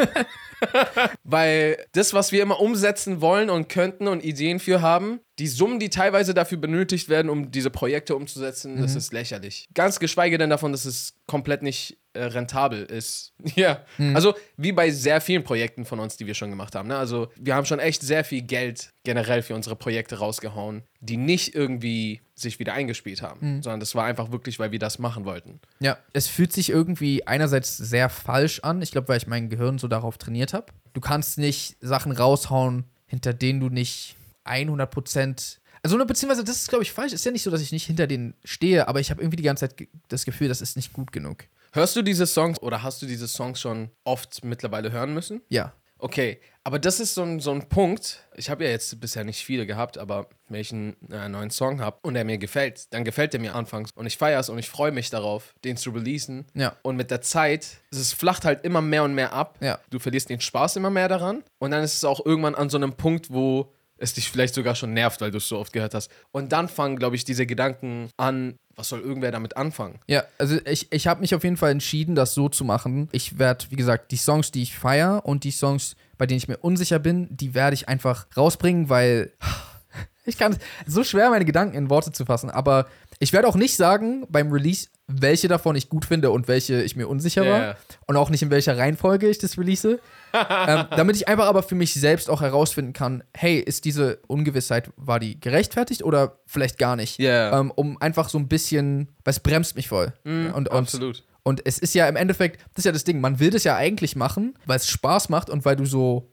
weil 1.24 1.78
das, 1.92 2.12
was 2.12 2.32
wir 2.32 2.42
immer 2.42 2.60
umsetzen 2.60 3.20
wollen 3.20 3.50
und 3.50 3.68
könnten 3.68 4.08
und 4.08 4.24
Ideen 4.24 4.60
für 4.60 4.82
haben, 4.82 5.20
die 5.38 5.48
Summen, 5.48 5.78
die 5.78 5.90
teilweise 5.90 6.34
dafür 6.34 6.58
benötigt 6.58 7.08
werden, 7.08 7.30
um 7.30 7.50
diese 7.50 7.70
Projekte 7.70 8.14
umzusetzen, 8.14 8.80
das 8.80 8.94
ist 8.94 9.12
lächerlich. 9.12 9.68
Ganz 9.74 9.98
geschweige 10.00 10.38
denn 10.38 10.50
davon, 10.50 10.72
dass 10.72 10.84
es 10.84 11.14
komplett 11.26 11.62
nicht 11.62 11.98
äh, 12.12 12.24
rentabel 12.24 12.82
ist. 12.84 13.32
Ja, 13.56 13.84
also 14.14 14.34
wie 14.56 14.72
bei 14.72 14.90
sehr 14.90 15.20
vielen 15.20 15.42
Projekten 15.44 15.84
von 15.84 15.98
uns, 15.98 16.16
die 16.16 16.26
wir 16.26 16.34
schon 16.34 16.50
gemacht 16.50 16.74
haben. 16.74 16.88
Ne? 16.88 16.96
Also 16.96 17.28
wir 17.36 17.54
haben 17.54 17.64
schon 17.66 17.78
echt 17.78 18.02
sehr 18.02 18.22
viel 18.24 18.42
Geld 18.42 18.92
generell 19.02 19.42
für 19.42 19.54
unsere 19.54 19.76
Projekte 19.76 20.18
rausgehauen, 20.18 20.82
die 21.00 21.16
nicht 21.16 21.54
irgendwie 21.54 22.20
sich 22.34 22.58
wieder 22.58 22.72
eingespielt 22.74 23.22
haben, 23.22 23.62
sondern 23.62 23.80
das 23.80 23.94
war 23.94 24.04
einfach 24.04 24.30
wirklich, 24.30 24.58
weil 24.58 24.72
wir 24.72 24.78
das 24.78 24.98
machen 24.98 25.24
wollten. 25.24 25.60
Ja, 25.80 25.98
es 26.12 26.26
fühlt 26.26 26.52
sich 26.52 26.70
irgendwie 26.70 27.26
einerseits 27.26 27.76
sehr 27.76 28.08
falsch 28.08 28.60
an. 28.60 28.80
Ich 28.82 28.92
glaube, 28.92 29.08
weil 29.08 29.18
ich 29.18 29.26
mein 29.26 29.48
Gehirn 29.50 29.78
so 29.78 29.88
darauf 29.88 30.16
trainiert 30.16 30.52
habe. 30.54 30.66
Du 30.92 31.00
kannst 31.00 31.38
nicht 31.38 31.76
Sachen 31.80 32.12
raushauen, 32.12 32.84
hinter 33.06 33.34
denen 33.34 33.60
du 33.60 33.68
nicht 33.68 34.16
100 34.44 34.90
Prozent. 34.90 35.60
Also, 35.82 35.96
beziehungsweise, 36.04 36.44
das 36.44 36.56
ist, 36.56 36.68
glaube 36.68 36.84
ich, 36.84 36.92
falsch. 36.92 37.12
Ist 37.12 37.24
ja 37.24 37.32
nicht 37.32 37.42
so, 37.42 37.50
dass 37.50 37.60
ich 37.62 37.72
nicht 37.72 37.86
hinter 37.86 38.06
denen 38.06 38.34
stehe, 38.44 38.86
aber 38.86 39.00
ich 39.00 39.10
habe 39.10 39.20
irgendwie 39.20 39.36
die 39.36 39.42
ganze 39.42 39.68
Zeit 39.68 39.88
das 40.08 40.24
Gefühl, 40.24 40.48
das 40.48 40.60
ist 40.60 40.76
nicht 40.76 40.92
gut 40.92 41.10
genug. 41.12 41.44
Hörst 41.72 41.94
du 41.94 42.02
diese 42.02 42.26
Songs 42.26 42.60
oder 42.62 42.82
hast 42.82 43.00
du 43.00 43.06
diese 43.06 43.28
Songs 43.28 43.60
schon 43.60 43.90
oft 44.04 44.44
mittlerweile 44.44 44.90
hören 44.90 45.14
müssen? 45.14 45.42
Ja. 45.48 45.72
Okay, 45.98 46.40
aber 46.64 46.78
das 46.78 46.98
ist 46.98 47.14
so 47.14 47.22
ein, 47.22 47.40
so 47.40 47.50
ein 47.52 47.68
Punkt. 47.68 48.26
Ich 48.34 48.48
habe 48.48 48.64
ja 48.64 48.70
jetzt 48.70 48.98
bisher 49.00 49.22
nicht 49.22 49.44
viele 49.44 49.66
gehabt, 49.66 49.98
aber 49.98 50.28
wenn 50.48 50.60
ich 50.60 50.72
einen 50.72 50.96
äh, 51.10 51.28
neuen 51.28 51.50
Song 51.50 51.80
habe 51.80 51.98
und 52.02 52.14
der 52.14 52.24
mir 52.24 52.38
gefällt, 52.38 52.92
dann 52.92 53.04
gefällt 53.04 53.34
der 53.34 53.40
mir 53.40 53.54
anfangs 53.54 53.90
und 53.94 54.06
ich 54.06 54.16
feiere 54.16 54.40
es 54.40 54.48
und 54.48 54.58
ich 54.58 54.70
freue 54.70 54.92
mich 54.92 55.10
darauf, 55.10 55.54
den 55.62 55.76
zu 55.76 55.90
releasen. 55.90 56.46
Ja. 56.54 56.74
Und 56.82 56.96
mit 56.96 57.10
der 57.10 57.20
Zeit, 57.20 57.78
es 57.90 58.14
flacht 58.14 58.46
halt 58.46 58.64
immer 58.64 58.80
mehr 58.80 59.04
und 59.04 59.14
mehr 59.14 59.34
ab. 59.34 59.58
Ja. 59.60 59.78
Du 59.90 59.98
verlierst 59.98 60.30
den 60.30 60.40
Spaß 60.40 60.76
immer 60.76 60.90
mehr 60.90 61.08
daran 61.08 61.44
und 61.58 61.70
dann 61.70 61.84
ist 61.84 61.94
es 61.94 62.04
auch 62.04 62.24
irgendwann 62.24 62.54
an 62.54 62.70
so 62.70 62.78
einem 62.78 62.94
Punkt, 62.94 63.30
wo 63.30 63.70
es 64.00 64.14
dich 64.14 64.30
vielleicht 64.30 64.54
sogar 64.54 64.74
schon 64.74 64.94
nervt, 64.94 65.20
weil 65.20 65.30
du 65.30 65.36
es 65.36 65.46
so 65.46 65.58
oft 65.58 65.72
gehört 65.72 65.94
hast. 65.94 66.10
Und 66.32 66.52
dann 66.52 66.68
fangen, 66.68 66.96
glaube 66.96 67.16
ich, 67.16 67.24
diese 67.24 67.46
Gedanken 67.46 68.08
an, 68.16 68.56
was 68.80 68.88
soll 68.88 69.00
irgendwer 69.00 69.30
damit 69.30 69.56
anfangen? 69.56 70.00
Ja, 70.06 70.24
also 70.38 70.58
ich, 70.64 70.90
ich 70.90 71.06
habe 71.06 71.20
mich 71.20 71.34
auf 71.34 71.44
jeden 71.44 71.58
Fall 71.58 71.70
entschieden, 71.70 72.14
das 72.14 72.34
so 72.34 72.48
zu 72.48 72.64
machen. 72.64 73.08
Ich 73.12 73.38
werde, 73.38 73.66
wie 73.68 73.76
gesagt, 73.76 74.10
die 74.10 74.16
Songs, 74.16 74.50
die 74.50 74.62
ich 74.62 74.76
feiere 74.76 75.24
und 75.24 75.44
die 75.44 75.50
Songs, 75.50 75.96
bei 76.16 76.26
denen 76.26 76.38
ich 76.38 76.48
mir 76.48 76.56
unsicher 76.56 76.98
bin, 76.98 77.28
die 77.30 77.54
werde 77.54 77.74
ich 77.74 77.88
einfach 77.88 78.26
rausbringen, 78.36 78.88
weil 78.88 79.32
ich 80.24 80.38
kann 80.38 80.56
so 80.86 81.04
schwer 81.04 81.30
meine 81.30 81.44
Gedanken 81.44 81.76
in 81.76 81.90
Worte 81.90 82.10
zu 82.12 82.24
fassen, 82.24 82.50
aber 82.50 82.86
ich 83.18 83.34
werde 83.34 83.48
auch 83.48 83.54
nicht 83.54 83.76
sagen 83.76 84.26
beim 84.30 84.50
Release, 84.50 84.88
welche 85.12 85.48
davon 85.48 85.76
ich 85.76 85.88
gut 85.88 86.04
finde 86.04 86.30
und 86.30 86.46
welche 86.48 86.82
ich 86.82 86.96
mir 86.96 87.08
unsicher 87.08 87.42
war 87.46 87.58
Ja. 87.60 87.76
und 88.06 88.16
auch 88.16 88.30
nicht 88.30 88.42
in 88.42 88.50
welcher 88.50 88.76
Reihenfolge 88.78 89.28
ich 89.28 89.38
das 89.38 89.58
release. 89.58 89.98
ähm, 90.32 90.84
damit 90.90 91.16
ich 91.16 91.26
einfach 91.28 91.46
aber 91.46 91.62
für 91.62 91.74
mich 91.74 91.92
selbst 91.94 92.30
auch 92.30 92.40
herausfinden 92.40 92.92
kann, 92.92 93.24
hey, 93.34 93.58
ist 93.58 93.84
diese 93.84 94.20
Ungewissheit, 94.28 94.90
war 94.96 95.18
die 95.18 95.40
gerechtfertigt 95.40 96.04
oder 96.04 96.38
vielleicht 96.46 96.78
gar 96.78 96.94
nicht? 96.96 97.18
Ja. 97.18 97.58
Ähm, 97.58 97.72
um 97.74 98.00
einfach 98.00 98.28
so 98.28 98.38
ein 98.38 98.46
bisschen, 98.48 99.08
weil 99.24 99.32
es 99.32 99.40
bremst 99.40 99.74
mich 99.76 99.88
voll. 99.88 100.12
und, 100.24 100.52
und, 100.54 100.70
Absolut. 100.70 101.24
und 101.42 101.62
es 101.66 101.78
ist 101.80 101.94
ja 101.94 102.08
im 102.08 102.14
Endeffekt, 102.16 102.60
das 102.74 102.78
ist 102.78 102.84
ja 102.84 102.92
das 102.92 103.02
Ding, 103.04 103.20
man 103.20 103.40
will 103.40 103.50
das 103.50 103.64
ja 103.64 103.74
eigentlich 103.76 104.14
machen, 104.14 104.54
weil 104.66 104.76
es 104.76 104.86
Spaß 104.88 105.28
macht 105.30 105.50
und 105.50 105.64
weil 105.64 105.74
du 105.76 105.84
so 105.84 106.32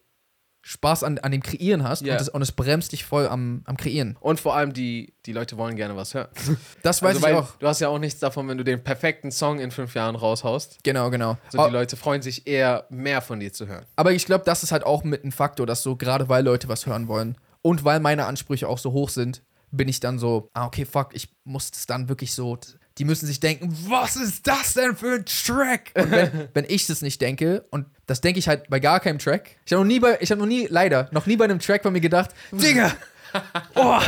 Spaß 0.67 1.03
an, 1.03 1.17
an 1.19 1.31
dem 1.31 1.41
Kreieren 1.41 1.83
hast 1.83 2.01
Ja. 2.01 2.15
und, 2.15 2.21
es, 2.21 2.27
und 2.27 2.41
es 2.41 2.51
bremst 2.51 2.91
dich 2.91 3.05
voll 3.05 3.25
am, 3.25 3.61
am 3.63 3.77
Kreieren. 3.77 4.17
Und 4.19 4.37
vor 4.41 4.53
allem, 4.53 4.73
die, 4.73 5.13
die 5.25 5.31
Leute 5.31 5.55
wollen 5.55 5.77
gerne 5.77 5.95
was 5.95 6.13
hören. 6.13 6.27
Das 6.83 7.01
weiß 7.01 7.15
also, 7.15 7.27
ich 7.27 7.33
auch. 7.33 7.55
Du 7.57 7.67
hast 7.67 7.79
ja 7.79 7.87
auch 7.87 7.99
nichts 7.99 8.19
davon, 8.19 8.49
wenn 8.49 8.57
du 8.57 8.65
den 8.65 8.83
perfekten 8.83 9.31
Song 9.31 9.59
in 9.59 9.71
fünf 9.71 9.95
Jahren 9.95 10.17
raushaust. 10.17 10.79
Genau, 10.83 11.09
genau. 11.09 11.37
So, 11.49 11.65
die 11.65 11.71
Leute 11.71 11.95
freuen 11.95 12.21
sich 12.21 12.47
eher, 12.47 12.85
mehr 12.89 13.21
von 13.21 13.39
dir 13.39 13.53
zu 13.53 13.65
hören. 13.67 13.85
Aber 13.95 14.11
ich 14.11 14.25
glaube, 14.25 14.43
das 14.43 14.61
ist 14.61 14.73
halt 14.73 14.85
auch 14.85 15.05
mit 15.05 15.23
ein 15.23 15.31
Faktor, 15.31 15.65
dass 15.65 15.83
so, 15.83 15.95
gerade 15.95 16.27
weil 16.27 16.43
Leute 16.43 16.67
was 16.67 16.85
hören 16.85 17.07
wollen 17.07 17.37
und 17.61 17.85
weil 17.85 18.01
meine 18.01 18.25
Ansprüche 18.25 18.67
auch 18.67 18.77
so 18.77 18.91
hoch 18.91 19.07
sind, 19.09 19.43
bin 19.71 19.87
ich 19.87 20.01
dann 20.01 20.19
so, 20.19 20.49
ah, 20.53 20.65
okay, 20.65 20.83
fuck, 20.83 21.09
ich 21.13 21.29
muss 21.45 21.71
das 21.71 21.85
dann 21.85 22.09
wirklich 22.09 22.33
so. 22.33 22.57
Die 22.97 23.05
müssen 23.05 23.27
sich 23.27 23.39
denken, 23.39 23.75
was 23.88 24.15
ist 24.15 24.47
das 24.47 24.73
denn 24.73 24.95
für 24.95 25.15
ein 25.15 25.25
Track? 25.25 25.91
Und 25.95 26.11
wenn, 26.11 26.49
wenn 26.53 26.65
ich 26.67 26.88
das 26.88 27.01
nicht 27.01 27.21
denke, 27.21 27.65
und 27.69 27.85
das 28.07 28.21
denke 28.21 28.39
ich 28.39 28.47
halt 28.47 28.69
bei 28.69 28.79
gar 28.79 28.99
keinem 28.99 29.19
Track. 29.19 29.57
Ich 29.65 29.73
habe 29.73 29.83
noch 29.83 29.88
nie 29.88 29.99
bei, 29.99 30.17
ich 30.19 30.31
habe 30.31 30.39
noch 30.39 30.47
nie, 30.47 30.67
leider, 30.69 31.09
noch 31.11 31.25
nie 31.27 31.38
bei 31.38 31.45
einem 31.45 31.59
Track 31.59 31.83
von 31.83 31.94
mir 31.94 32.01
gedacht, 32.01 32.31
Digga, 32.51 32.91
oh, 33.75 33.99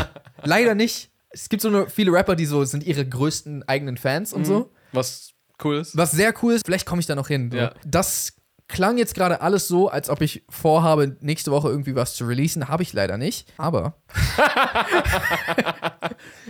leider 0.44 0.76
nicht. 0.76 1.12
Es 1.32 1.50
gibt 1.50 1.62
so 1.62 1.68
eine, 1.68 1.90
viele 1.90 2.12
Rapper, 2.12 2.36
die 2.36 2.46
so 2.46 2.64
sind 2.66 2.84
ihre 2.84 3.06
größten 3.06 3.68
eigenen 3.68 3.98
Fans 3.98 4.34
und 4.34 4.46
so. 4.46 4.72
Was 4.92 5.34
cool 5.64 5.78
ist. 5.78 5.96
Was 5.96 6.12
sehr 6.12 6.34
cool 6.42 6.54
ist, 6.54 6.66
vielleicht 6.66 6.88
komme 6.88 7.02
ich 7.02 7.06
da 7.06 7.14
noch 7.14 7.28
hin. 7.28 7.52
Ja. 7.54 7.74
Das 7.86 8.34
klang 8.70 8.98
jetzt 8.98 9.14
gerade 9.16 9.42
alles 9.42 9.68
so, 9.68 9.90
als 9.90 10.10
ob 10.10 10.22
ich 10.22 10.44
vorhabe, 10.48 11.18
nächste 11.20 11.52
Woche 11.52 11.70
irgendwie 11.70 11.96
was 11.96 12.16
zu 12.16 12.26
releasen. 12.26 12.70
Habe 12.70 12.84
ich 12.84 12.94
leider 12.94 13.18
nicht. 13.18 13.52
Aber, 13.58 13.96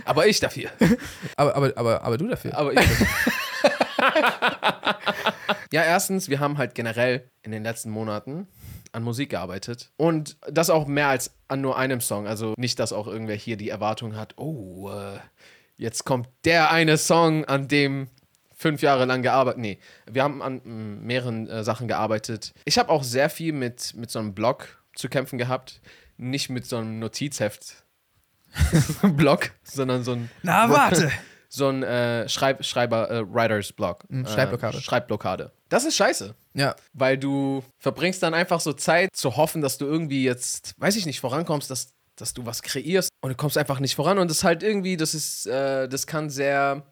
Aber 0.04 0.26
ich 0.26 0.40
dafür. 0.40 0.70
aber, 1.36 1.54
aber, 1.56 1.72
aber, 1.76 2.02
aber 2.02 2.18
du 2.18 2.28
dafür. 2.28 2.56
Aber 2.56 2.72
ich 2.72 2.78
dafür. 2.78 3.06
ja, 5.72 5.82
erstens, 5.84 6.28
wir 6.28 6.40
haben 6.40 6.58
halt 6.58 6.74
generell 6.74 7.30
in 7.42 7.52
den 7.52 7.62
letzten 7.62 7.90
Monaten 7.90 8.48
an 8.92 9.02
Musik 9.02 9.30
gearbeitet. 9.30 9.90
Und 9.96 10.36
das 10.50 10.70
auch 10.70 10.86
mehr 10.86 11.08
als 11.08 11.32
an 11.48 11.60
nur 11.60 11.76
einem 11.78 12.00
Song. 12.00 12.26
Also 12.26 12.54
nicht, 12.56 12.78
dass 12.78 12.92
auch 12.92 13.06
irgendwer 13.06 13.36
hier 13.36 13.56
die 13.56 13.68
Erwartung 13.68 14.16
hat, 14.16 14.36
oh, 14.36 14.90
äh, 14.90 15.18
jetzt 15.76 16.04
kommt 16.04 16.28
der 16.44 16.70
eine 16.70 16.96
Song, 16.98 17.44
an 17.44 17.68
dem 17.68 18.08
fünf 18.60 18.82
Jahre 18.82 19.06
lang 19.06 19.22
gearbeitet. 19.22 19.60
Nee, 19.60 19.78
wir 20.10 20.22
haben 20.22 20.42
an 20.42 20.60
mm, 20.62 21.06
mehreren 21.06 21.48
äh, 21.48 21.64
Sachen 21.64 21.88
gearbeitet. 21.88 22.52
Ich 22.64 22.78
habe 22.78 22.90
auch 22.90 23.02
sehr 23.02 23.30
viel 23.30 23.52
mit, 23.52 23.94
mit 23.94 24.10
so 24.10 24.18
einem 24.18 24.34
Blog 24.34 24.82
zu 24.94 25.08
kämpfen 25.08 25.38
gehabt. 25.38 25.80
Nicht 26.18 26.50
mit 26.50 26.66
so 26.66 26.76
einem 26.76 26.98
Notizheft. 26.98 27.84
Blog, 29.16 29.50
sondern 29.62 30.04
so 30.04 30.12
ein 30.12 30.30
Na, 30.42 30.68
warte. 30.70 31.10
so 31.48 31.68
ein 31.68 31.82
äh, 31.82 32.28
Schreib 32.28 32.64
Schreiber, 32.64 33.10
äh, 33.10 33.22
Writers 33.26 33.72
Block. 33.72 34.04
Mhm, 34.08 34.26
Schreibblockade. 34.26 34.78
Äh, 34.78 34.80
Schreibblockade. 34.80 35.52
Das 35.68 35.84
ist 35.84 35.96
scheiße. 35.96 36.34
Ja. 36.54 36.74
Weil 36.92 37.18
du 37.18 37.62
verbringst 37.78 38.22
dann 38.22 38.34
einfach 38.34 38.60
so 38.60 38.72
Zeit 38.72 39.14
zu 39.14 39.36
hoffen, 39.36 39.60
dass 39.60 39.78
du 39.78 39.86
irgendwie 39.86 40.24
jetzt, 40.24 40.74
weiß 40.78 40.96
ich 40.96 41.06
nicht, 41.06 41.20
vorankommst, 41.20 41.70
dass, 41.70 41.92
dass 42.16 42.34
du 42.34 42.44
was 42.46 42.62
kreierst 42.62 43.10
und 43.20 43.30
du 43.30 43.36
kommst 43.36 43.56
einfach 43.58 43.80
nicht 43.80 43.94
voran. 43.94 44.18
Und 44.18 44.28
das 44.28 44.38
ist 44.38 44.44
halt 44.44 44.62
irgendwie, 44.62 44.96
das 44.96 45.14
ist, 45.14 45.46
äh, 45.46 45.88
das 45.88 46.06
kann 46.06 46.28
sehr 46.30 46.82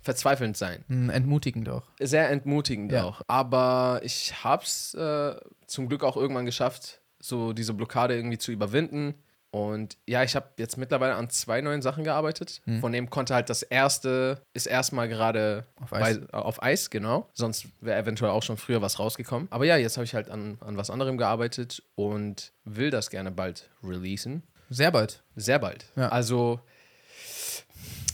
verzweifelnd 0.00 0.56
sein. 0.56 0.84
Hm, 0.88 1.10
Entmutigend 1.10 1.68
auch. 1.68 1.84
Sehr 2.00 2.28
entmutigend 2.30 2.92
Ja. 2.92 3.04
auch. 3.04 3.22
Aber 3.26 4.00
ich 4.04 4.44
hab's 4.44 4.94
äh, 4.94 5.34
zum 5.66 5.88
Glück 5.88 6.04
auch 6.04 6.16
irgendwann 6.16 6.44
geschafft, 6.44 7.00
so 7.20 7.52
diese 7.52 7.72
Blockade 7.72 8.14
irgendwie 8.14 8.38
zu 8.38 8.52
überwinden. 8.52 9.14
Und 9.54 9.96
ja, 10.04 10.24
ich 10.24 10.34
habe 10.34 10.48
jetzt 10.58 10.76
mittlerweile 10.78 11.14
an 11.14 11.30
zwei 11.30 11.60
neuen 11.60 11.80
Sachen 11.80 12.02
gearbeitet. 12.02 12.60
Von 12.80 12.90
dem 12.90 13.08
konnte 13.08 13.34
halt 13.36 13.48
das 13.48 13.62
erste, 13.62 14.42
ist 14.52 14.66
erstmal 14.66 15.06
gerade 15.08 15.64
Auf 15.80 15.92
Eis. 15.92 16.18
bei- 16.26 16.34
auf 16.36 16.60
Eis, 16.60 16.90
genau. 16.90 17.28
Sonst 17.34 17.66
wäre 17.80 17.96
eventuell 18.00 18.32
auch 18.32 18.42
schon 18.42 18.56
früher 18.56 18.82
was 18.82 18.98
rausgekommen. 18.98 19.46
Aber 19.52 19.64
ja, 19.64 19.76
jetzt 19.76 19.96
habe 19.96 20.04
ich 20.04 20.12
halt 20.12 20.28
an, 20.28 20.58
an 20.60 20.76
was 20.76 20.90
anderem 20.90 21.18
gearbeitet 21.18 21.84
und 21.94 22.50
will 22.64 22.90
das 22.90 23.10
gerne 23.10 23.30
bald 23.30 23.70
releasen. 23.84 24.42
Sehr 24.70 24.90
bald. 24.90 25.22
Sehr 25.36 25.60
bald. 25.60 25.84
Ja. 25.94 26.08
Also, 26.08 26.58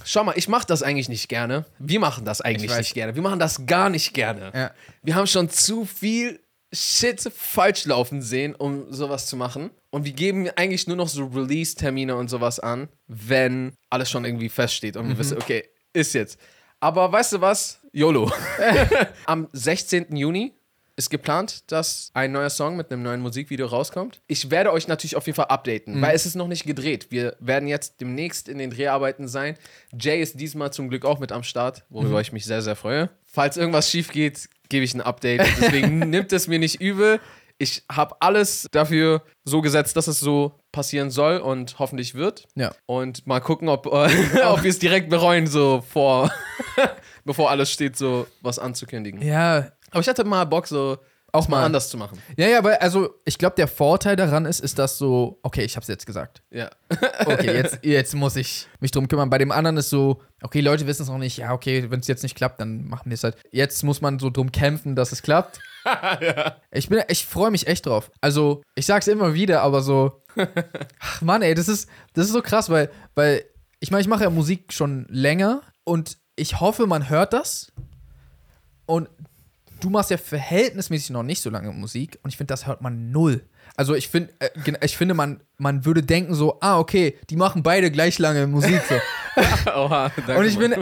schau 0.04 0.24
mal, 0.24 0.34
ich 0.36 0.46
mache 0.48 0.66
das 0.66 0.82
eigentlich 0.82 1.08
nicht 1.08 1.28
gerne. 1.30 1.64
Wir 1.78 2.00
machen 2.00 2.26
das 2.26 2.42
eigentlich 2.42 2.76
nicht 2.76 2.92
gerne. 2.92 3.14
Wir 3.14 3.22
machen 3.22 3.38
das 3.38 3.64
gar 3.64 3.88
nicht 3.88 4.12
gerne. 4.12 4.52
Ja. 4.54 4.70
Wir 5.02 5.14
haben 5.14 5.26
schon 5.26 5.48
zu 5.48 5.86
viel 5.86 6.40
Shit 6.72 7.30
falsch 7.34 7.84
laufen 7.86 8.22
sehen, 8.22 8.54
um 8.54 8.92
sowas 8.92 9.26
zu 9.26 9.36
machen. 9.36 9.70
Und 9.90 10.04
wir 10.04 10.12
geben 10.12 10.48
eigentlich 10.54 10.86
nur 10.86 10.96
noch 10.96 11.08
so 11.08 11.24
Release-Termine 11.26 12.14
und 12.14 12.28
sowas 12.28 12.60
an, 12.60 12.88
wenn 13.08 13.72
alles 13.88 14.10
schon 14.10 14.24
irgendwie 14.24 14.48
feststeht 14.48 14.96
und 14.96 15.08
wir 15.08 15.18
wissen, 15.18 15.36
okay, 15.36 15.64
ist 15.92 16.14
jetzt. 16.14 16.38
Aber 16.78 17.10
weißt 17.10 17.34
du 17.34 17.40
was? 17.40 17.80
YOLO. 17.92 18.30
Am 19.26 19.48
16. 19.52 20.14
Juni 20.16 20.52
ist 20.96 21.10
geplant, 21.10 21.70
dass 21.72 22.10
ein 22.14 22.30
neuer 22.32 22.50
Song 22.50 22.76
mit 22.76 22.92
einem 22.92 23.02
neuen 23.02 23.20
Musikvideo 23.20 23.66
rauskommt. 23.66 24.20
Ich 24.26 24.50
werde 24.50 24.72
euch 24.72 24.86
natürlich 24.86 25.16
auf 25.16 25.26
jeden 25.26 25.36
Fall 25.36 25.46
updaten, 25.46 26.00
weil 26.02 26.14
es 26.14 26.26
ist 26.26 26.34
noch 26.34 26.46
nicht 26.46 26.66
gedreht. 26.66 27.06
Wir 27.10 27.36
werden 27.40 27.68
jetzt 27.68 28.00
demnächst 28.00 28.48
in 28.48 28.58
den 28.58 28.70
Dreharbeiten 28.70 29.26
sein. 29.26 29.56
Jay 29.98 30.20
ist 30.20 30.38
diesmal 30.38 30.72
zum 30.72 30.88
Glück 30.90 31.04
auch 31.04 31.18
mit 31.18 31.32
am 31.32 31.42
Start, 31.42 31.84
worüber 31.88 32.20
ich 32.20 32.32
mich 32.32 32.44
sehr, 32.44 32.62
sehr 32.62 32.76
freue. 32.76 33.08
Falls 33.24 33.56
irgendwas 33.56 33.90
schief 33.90 34.10
geht, 34.12 34.48
gebe 34.70 34.84
ich 34.84 34.94
ein 34.94 35.02
Update. 35.02 35.42
Deswegen 35.60 35.98
nimmt 36.10 36.32
es 36.32 36.48
mir 36.48 36.58
nicht 36.58 36.80
übel. 36.80 37.20
Ich 37.58 37.82
habe 37.92 38.16
alles 38.20 38.66
dafür 38.72 39.22
so 39.44 39.60
gesetzt, 39.60 39.94
dass 39.98 40.06
es 40.06 40.18
so 40.18 40.58
passieren 40.72 41.10
soll 41.10 41.36
und 41.36 41.78
hoffentlich 41.78 42.14
wird. 42.14 42.48
Ja. 42.54 42.72
Und 42.86 43.26
mal 43.26 43.40
gucken, 43.40 43.68
ob, 43.68 43.84
äh, 43.86 44.08
ob 44.46 44.62
wir 44.62 44.70
es 44.70 44.78
direkt 44.78 45.10
bereuen, 45.10 45.46
so 45.46 45.84
vor, 45.86 46.32
bevor 47.26 47.50
alles 47.50 47.70
steht, 47.70 47.98
so 47.98 48.26
was 48.40 48.58
anzukündigen. 48.58 49.20
Ja, 49.20 49.72
Aber 49.90 50.00
ich 50.00 50.08
hatte 50.08 50.24
mal 50.24 50.46
Bock, 50.46 50.66
so 50.66 50.96
auch 51.32 51.48
mal 51.48 51.58
mal. 51.58 51.66
anders 51.66 51.88
zu 51.88 51.96
machen. 51.96 52.20
Ja, 52.36 52.48
ja, 52.48 52.64
weil, 52.64 52.76
also, 52.76 53.14
ich 53.24 53.38
glaube, 53.38 53.56
der 53.56 53.68
Vorteil 53.68 54.16
daran 54.16 54.46
ist, 54.46 54.60
ist 54.60 54.78
das 54.78 54.98
so, 54.98 55.38
okay, 55.42 55.62
ich 55.62 55.76
hab's 55.76 55.88
jetzt 55.88 56.06
gesagt. 56.06 56.42
Ja. 56.50 56.70
Okay, 57.26 57.54
jetzt, 57.54 57.80
jetzt 57.82 58.14
muss 58.14 58.34
ich 58.36 58.66
mich 58.80 58.90
drum 58.90 59.06
kümmern. 59.06 59.30
Bei 59.30 59.38
dem 59.38 59.52
anderen 59.52 59.76
ist 59.76 59.90
so, 59.90 60.22
okay, 60.42 60.60
Leute 60.60 60.86
wissen 60.86 61.02
es 61.02 61.08
noch 61.08 61.18
nicht, 61.18 61.36
ja, 61.36 61.52
okay, 61.52 61.90
wenn 61.90 62.00
es 62.00 62.08
jetzt 62.08 62.22
nicht 62.22 62.34
klappt, 62.34 62.60
dann 62.60 62.88
machen 62.88 63.10
wir 63.10 63.14
es 63.14 63.22
halt. 63.22 63.36
Jetzt 63.52 63.82
muss 63.84 64.00
man 64.00 64.18
so 64.18 64.30
drum 64.30 64.50
kämpfen, 64.50 64.96
dass 64.96 65.12
es 65.12 65.22
klappt. 65.22 65.60
Ich 66.72 66.88
bin, 66.88 67.02
ich 67.08 67.24
freue 67.24 67.50
mich 67.50 67.66
echt 67.66 67.86
drauf. 67.86 68.10
Also, 68.20 68.62
ich 68.74 68.84
sag's 68.84 69.08
immer 69.08 69.32
wieder, 69.34 69.62
aber 69.62 69.80
so, 69.80 70.22
ach 71.00 71.22
Mann, 71.22 71.42
ey, 71.42 71.54
das 71.54 71.68
ist, 71.68 71.88
das 72.12 72.26
ist 72.26 72.32
so 72.32 72.42
krass, 72.42 72.68
weil, 72.68 72.90
weil, 73.14 73.44
ich 73.80 73.90
meine, 73.90 74.02
ich 74.02 74.08
mache 74.08 74.24
ja 74.24 74.30
Musik 74.30 74.72
schon 74.72 75.06
länger 75.08 75.62
und 75.84 76.18
ich 76.36 76.60
hoffe, 76.60 76.86
man 76.86 77.08
hört 77.08 77.32
das. 77.32 77.72
Und 78.86 79.08
du 79.80 79.90
machst 79.90 80.10
ja 80.10 80.16
verhältnismäßig 80.18 81.10
noch 81.10 81.22
nicht 81.22 81.42
so 81.42 81.50
lange 81.50 81.72
Musik 81.72 82.18
und 82.22 82.30
ich 82.30 82.36
finde, 82.36 82.52
das 82.52 82.66
hört 82.66 82.80
man 82.82 83.10
null. 83.10 83.42
Also 83.76 83.94
ich 83.94 84.08
finde, 84.08 84.32
äh, 84.40 84.50
ich 84.84 84.96
finde, 84.96 85.14
man, 85.14 85.40
man 85.56 85.84
würde 85.84 86.02
denken 86.02 86.34
so, 86.34 86.58
ah, 86.60 86.78
okay, 86.78 87.16
die 87.30 87.36
machen 87.36 87.62
beide 87.62 87.90
gleich 87.90 88.18
lange 88.18 88.46
Musik. 88.46 88.80
So. 88.88 88.96
Oha, 89.74 90.10
danke 90.26 90.36
Und 90.38 90.46
ich 90.46 90.58
bin, 90.58 90.74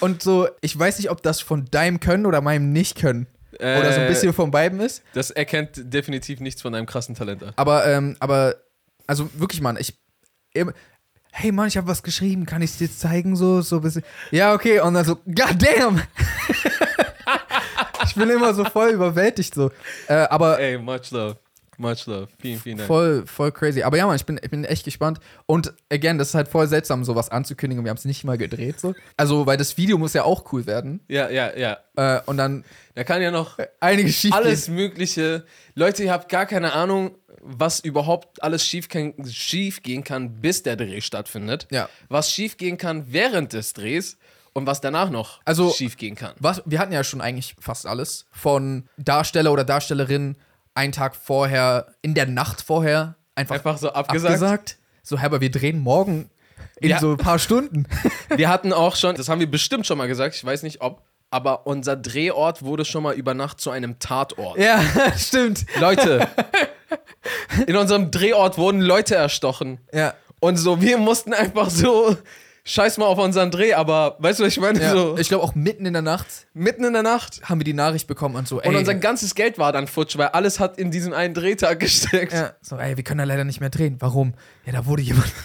und 0.00 0.22
so, 0.22 0.48
ich 0.60 0.76
weiß 0.78 0.98
nicht, 0.98 1.10
ob 1.10 1.22
das 1.22 1.40
von 1.40 1.66
deinem 1.70 2.00
Können 2.00 2.26
oder 2.26 2.40
meinem 2.40 2.72
Nicht-Können 2.72 3.26
oder 3.54 3.92
so 3.92 4.00
ein 4.00 4.06
Äh, 4.06 4.08
bisschen 4.08 4.32
von 4.32 4.50
beiden 4.50 4.80
ist. 4.80 5.02
Das 5.12 5.30
erkennt 5.30 5.72
definitiv 5.76 6.40
nichts 6.40 6.62
von 6.62 6.74
einem 6.74 6.86
krassen 6.86 7.14
Talent. 7.14 7.42
an. 7.42 7.52
Aber, 7.56 7.86
ähm, 7.86 8.16
aber, 8.18 8.56
also 9.06 9.28
wirklich, 9.34 9.60
Mann, 9.60 9.76
ich, 9.78 9.94
hey 11.32 11.52
Mann, 11.52 11.68
ich 11.68 11.76
habe 11.76 11.86
was 11.86 12.02
geschrieben, 12.02 12.46
kann 12.46 12.62
ich 12.62 12.70
es 12.70 12.78
dir 12.78 12.90
zeigen, 12.90 13.36
so, 13.36 13.60
so 13.60 13.76
ein 13.76 13.82
bisschen. 13.82 14.02
Ja, 14.30 14.54
okay, 14.54 14.80
und 14.80 14.94
dann 14.94 15.04
so, 15.04 15.16
god 15.16 15.56
damn! 15.58 16.02
ich 18.12 18.20
bin 18.20 18.28
immer 18.28 18.52
so 18.52 18.64
voll 18.64 18.90
überwältigt, 18.90 19.54
so. 19.54 19.70
Äh, 20.06 20.14
aber 20.14 20.58
Ey, 20.58 20.76
much 20.76 21.10
love. 21.10 21.38
Much 21.78 22.06
love. 22.06 22.28
Vielen, 22.38 22.60
vielen 22.60 22.76
Dank. 22.76 22.86
voll, 22.86 23.26
voll 23.26 23.50
crazy. 23.50 23.82
Aber 23.82 23.96
ja, 23.96 24.06
Mann, 24.06 24.16
ich 24.16 24.26
bin, 24.26 24.38
ich 24.42 24.50
bin 24.50 24.64
echt 24.64 24.84
gespannt. 24.84 25.18
Und 25.46 25.72
again, 25.90 26.18
das 26.18 26.28
ist 26.28 26.34
halt 26.34 26.48
voll 26.48 26.68
seltsam, 26.68 27.02
sowas 27.04 27.30
anzukündigen 27.30 27.78
und 27.80 27.86
wir 27.86 27.90
haben 27.90 27.96
es 27.96 28.04
nicht 28.04 28.24
mal 28.24 28.36
gedreht, 28.36 28.78
so. 28.78 28.94
Also, 29.16 29.46
weil 29.46 29.56
das 29.56 29.78
Video 29.78 29.96
muss 29.96 30.12
ja 30.12 30.24
auch 30.24 30.52
cool 30.52 30.66
werden. 30.66 31.00
Ja, 31.08 31.30
ja, 31.30 31.56
ja. 31.56 31.78
Äh, 31.96 32.20
und 32.26 32.36
dann 32.36 32.64
Da 32.94 33.04
kann 33.04 33.22
ja 33.22 33.30
noch 33.30 33.58
einiges 33.80 34.14
schief 34.16 34.34
alles 34.34 34.68
Mögliche. 34.68 35.44
Leute, 35.74 36.04
ihr 36.04 36.12
habt 36.12 36.28
gar 36.28 36.44
keine 36.44 36.74
Ahnung, 36.74 37.16
was 37.40 37.80
überhaupt 37.80 38.42
alles 38.42 38.66
schief, 38.66 38.88
kann, 38.88 39.14
schief 39.28 39.82
gehen 39.82 40.04
kann, 40.04 40.40
bis 40.42 40.62
der 40.62 40.76
Dreh 40.76 41.00
stattfindet. 41.00 41.66
Ja. 41.70 41.88
Was 42.08 42.30
schief 42.30 42.58
gehen 42.58 42.76
kann 42.76 43.06
während 43.08 43.54
des 43.54 43.72
Drehs 43.72 44.18
und 44.54 44.66
was 44.66 44.80
danach 44.80 45.10
noch 45.10 45.40
Also- 45.44 45.70
schief 45.70 45.96
gehen 45.96 46.14
kann. 46.14 46.32
Was, 46.38 46.62
wir 46.66 46.78
hatten 46.78 46.92
ja 46.92 47.04
schon 47.04 47.20
eigentlich 47.20 47.54
fast 47.60 47.86
alles. 47.86 48.26
Von 48.32 48.88
Darsteller 48.98 49.52
oder 49.52 49.64
Darstellerin 49.64 50.36
einen 50.74 50.92
Tag 50.92 51.16
vorher, 51.16 51.94
in 52.02 52.14
der 52.14 52.26
Nacht 52.26 52.62
vorher, 52.62 53.16
einfach, 53.34 53.56
Einfach 53.56 53.78
so 53.78 53.92
abgesagt. 53.92 54.34
abgesagt. 54.34 54.78
So, 55.02 55.18
hey, 55.18 55.26
aber 55.26 55.40
wir 55.40 55.50
drehen 55.50 55.80
morgen 55.80 56.30
in 56.80 56.90
Ja. 56.90 56.98
so 56.98 57.12
ein 57.12 57.16
paar 57.16 57.38
Stunden. 57.38 57.86
Wir 58.36 58.48
hatten 58.48 58.72
auch 58.72 58.96
schon, 58.96 59.14
das 59.16 59.28
haben 59.28 59.40
wir 59.40 59.50
bestimmt 59.50 59.86
schon 59.86 59.98
mal 59.98 60.08
gesagt, 60.08 60.34
ich 60.34 60.44
weiß 60.44 60.62
nicht 60.62 60.80
ob, 60.80 61.02
aber 61.30 61.66
unser 61.66 61.96
Drehort 61.96 62.62
wurde 62.62 62.84
schon 62.84 63.02
mal 63.02 63.14
über 63.14 63.34
Nacht 63.34 63.60
zu 63.60 63.70
einem 63.70 63.98
Tatort. 63.98 64.58
ja, 64.58 64.80
stimmt. 65.16 65.66
Leute, 65.80 66.26
in 67.66 67.76
unserem 67.76 68.10
Drehort 68.10 68.58
wurden 68.58 68.80
Leute 68.80 69.14
erstochen. 69.14 69.80
Ja. 69.92 70.14
Und 70.40 70.56
so, 70.56 70.80
wir 70.80 70.98
mussten 70.98 71.32
einfach 71.34 71.70
so, 71.70 72.16
scheiß 72.64 72.98
mal 72.98 73.06
auf 73.06 73.18
unseren 73.18 73.50
Dreh, 73.50 73.74
aber 73.74 74.16
weißt 74.18 74.40
du, 74.40 74.44
was 74.44 74.52
ich 74.52 74.60
meine? 74.60 74.80
ja. 74.80 74.92
So, 74.92 75.16
Ich 75.18 75.28
glaube, 75.28 75.44
auch 75.44 75.54
mitten 75.54 75.86
in 75.86 75.92
der 75.92 76.02
Nacht 76.02 76.46
mitten 76.54 76.84
in 76.84 76.92
der 76.92 77.02
Nacht. 77.02 77.40
haben 77.44 77.60
wir 77.60 77.64
die 77.64 77.72
Nachricht 77.74 78.06
bekommen 78.06 78.36
und 78.36 78.46
so, 78.48 78.60
ey. 78.60 78.68
Und 78.68 78.76
unser 78.76 78.94
ganzes 78.94 79.34
Geld 79.34 79.58
war 79.58 79.72
dann 79.72 79.86
futsch, 79.86 80.16
weil 80.16 80.28
alles 80.28 80.60
hat 80.60 80.78
in 80.78 80.90
diesen 80.90 81.12
einen 81.12 81.34
Drehtag 81.34 81.80
gesteckt. 81.80 82.32
ja, 82.32 82.52
so, 82.60 82.76
ey, 82.76 82.96
wir 82.96 83.04
können 83.04 83.18
da 83.18 83.24
leider 83.24 83.44
nicht 83.44 83.60
mehr 83.60 83.70
drehen. 83.70 83.96
Warum? 83.98 84.34
Ja, 84.64 84.72
da 84.72 84.86
wurde 84.86 85.02
jemand. 85.02 85.26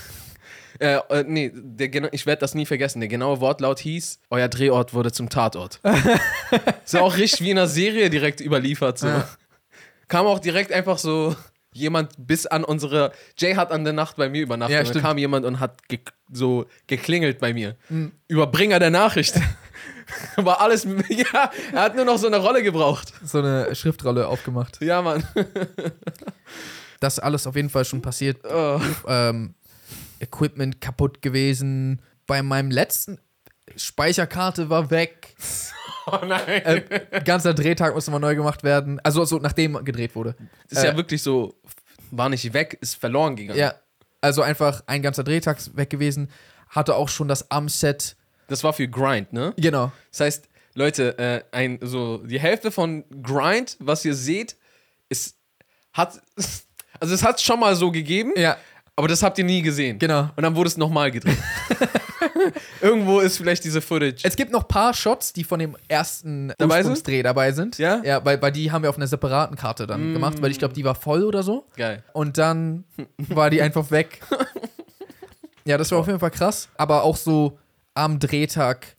Äh, 0.79 0.99
äh, 1.09 1.23
nee, 1.27 1.51
der, 1.51 2.13
ich 2.13 2.27
werde 2.27 2.39
das 2.41 2.53
nie 2.53 2.67
vergessen. 2.67 2.99
Der 2.99 3.09
genaue 3.09 3.39
Wortlaut 3.39 3.79
hieß, 3.79 4.19
euer 4.29 4.47
Drehort 4.47 4.93
wurde 4.93 5.11
zum 5.11 5.27
Tatort. 5.27 5.79
ist 6.85 6.93
ja 6.93 7.01
auch 7.01 7.17
richtig 7.17 7.41
wie 7.41 7.49
in 7.49 7.57
einer 7.57 7.67
Serie 7.67 8.11
direkt 8.11 8.41
überliefert. 8.41 8.99
So. 8.99 9.07
Ja. 9.07 9.27
Kam 10.07 10.27
auch 10.27 10.37
direkt 10.37 10.71
einfach 10.71 10.99
so 10.99 11.35
jemand 11.73 12.13
bis 12.17 12.45
an 12.45 12.63
unsere. 12.63 13.11
Jay 13.37 13.55
hat 13.55 13.71
an 13.71 13.83
der 13.83 13.93
Nacht 13.93 14.17
bei 14.17 14.29
mir 14.29 14.41
übernachtet. 14.41 14.73
Ja, 14.73 14.79
und 14.79 14.87
dann 14.87 14.93
stimmt. 14.93 15.05
kam 15.05 15.17
jemand 15.17 15.45
und 15.45 15.59
hat 15.59 15.87
ge 15.87 15.99
so 16.31 16.65
geklingelt 16.87 17.39
bei 17.39 17.53
mir. 17.53 17.75
Überbringer 18.27 18.79
der 18.79 18.89
Nachricht. 18.89 19.39
War 20.37 20.61
alles. 20.61 20.85
Ja, 21.09 21.51
er 21.73 21.81
hat 21.81 21.95
nur 21.95 22.05
noch 22.05 22.17
so 22.17 22.27
eine 22.27 22.37
Rolle 22.37 22.63
gebraucht. 22.63 23.13
So 23.23 23.39
eine 23.39 23.75
Schriftrolle 23.75 24.27
aufgemacht. 24.27 24.81
Ja, 24.81 25.01
Mann. 25.01 25.25
Das 26.99 27.19
ist 27.19 27.19
alles 27.19 27.45
auf 27.45 27.55
jeden 27.55 27.69
Fall 27.69 27.85
schon 27.85 28.01
passiert. 28.01 28.43
Oh. 28.43 28.81
ähm, 29.07 29.53
Equipment 30.19 30.81
kaputt 30.81 31.21
gewesen. 31.21 32.01
Bei 32.25 32.41
meinem 32.41 32.71
letzten 32.71 33.19
Speicherkarte 33.75 34.69
war 34.69 34.89
weg. 34.89 35.35
oh 36.07 36.19
nein. 36.25 36.47
Äh, 36.47 37.21
ganzer 37.23 37.53
Drehtag 37.53 37.93
musste 37.93 38.11
mal 38.11 38.19
neu 38.19 38.35
gemacht 38.35 38.63
werden. 38.63 38.99
Also 39.03 39.25
so 39.25 39.37
nachdem 39.39 39.83
gedreht 39.83 40.15
wurde. 40.15 40.35
ist 40.69 40.83
ja 40.83 40.91
äh, 40.91 40.97
wirklich 40.97 41.21
so. 41.21 41.55
War 42.11 42.29
nicht 42.29 42.53
weg, 42.53 42.77
ist 42.79 42.95
verloren 42.95 43.35
gegangen. 43.35 43.59
Ja. 43.59 43.73
Also 44.21 44.41
einfach 44.41 44.81
ein 44.87 45.01
ganzer 45.01 45.23
Drehtag 45.23 45.57
weg 45.75 45.89
gewesen. 45.89 46.29
Hatte 46.69 46.95
auch 46.95 47.09
schon 47.09 47.27
das 47.27 47.51
Am-Set. 47.51 48.15
Das 48.47 48.63
war 48.63 48.71
für 48.71 48.87
Grind, 48.87 49.33
ne? 49.33 49.53
Genau. 49.57 49.91
Das 50.11 50.21
heißt, 50.21 50.49
Leute, 50.73 51.17
äh, 51.17 51.43
ein, 51.51 51.79
so 51.81 52.19
die 52.19 52.39
Hälfte 52.39 52.71
von 52.71 53.03
Grind, 53.21 53.75
was 53.79 54.05
ihr 54.05 54.15
seht, 54.15 54.55
ist, 55.09 55.35
hat, 55.91 56.21
also 56.99 57.13
es 57.13 57.23
hat 57.23 57.41
schon 57.41 57.59
mal 57.59 57.75
so 57.75 57.91
gegeben, 57.91 58.31
Ja, 58.37 58.57
aber 58.95 59.07
das 59.07 59.21
habt 59.23 59.37
ihr 59.37 59.43
nie 59.43 59.61
gesehen. 59.61 59.99
genau. 59.99 60.29
Und 60.35 60.43
dann 60.43 60.55
wurde 60.55 60.69
es 60.69 60.77
nochmal 60.77 61.11
gedreht. 61.11 61.37
Irgendwo 62.81 63.19
ist 63.19 63.37
vielleicht 63.37 63.63
diese 63.63 63.81
Footage. 63.81 64.21
Es 64.23 64.35
gibt 64.35 64.51
noch 64.51 64.61
ein 64.63 64.67
paar 64.67 64.93
Shots, 64.93 65.33
die 65.33 65.43
von 65.43 65.59
dem 65.59 65.75
ersten 65.87 66.53
Dabei 66.57 66.83
sind? 66.83 66.91
Ursprungsdreh 66.91 67.23
dabei 67.23 67.51
sind. 67.51 67.77
Ja? 67.77 68.01
Ja, 68.03 68.23
weil, 68.25 68.41
weil 68.41 68.51
die 68.51 68.71
haben 68.71 68.83
wir 68.83 68.89
auf 68.89 68.97
einer 68.97 69.07
separaten 69.07 69.55
Karte 69.55 69.87
dann 69.87 70.13
gemacht, 70.13 70.41
weil 70.41 70.51
ich 70.51 70.59
glaube, 70.59 70.73
die 70.73 70.83
war 70.83 70.95
voll 70.95 71.23
oder 71.23 71.43
so. 71.43 71.65
Geil. 71.75 72.03
Und 72.13 72.37
dann 72.37 72.83
war 73.17 73.49
die 73.49 73.61
einfach 73.61 73.91
weg. 73.91 74.21
Ja, 75.67 75.77
das 75.77 75.91
war 75.91 75.99
auf 75.99 76.07
jeden 76.07 76.19
Fall 76.19 76.31
krass. 76.31 76.69
Aber 76.77 77.03
auch 77.03 77.17
so 77.17 77.59
am 77.93 78.19
Drehtag, 78.19 78.95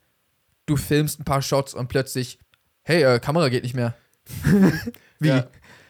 du 0.67 0.77
filmst 0.77 1.19
ein 1.19 1.23
paar 1.25 1.41
Shots 1.41 1.73
und 1.73 1.87
plötzlich, 1.87 2.37
hey, 2.83 3.01
äh, 3.01 3.19
Kamera 3.19 3.49
geht 3.49 3.63
nicht 3.63 3.73
mehr. 3.73 3.95
Wie? 5.19 5.29
Ja. 5.29 5.47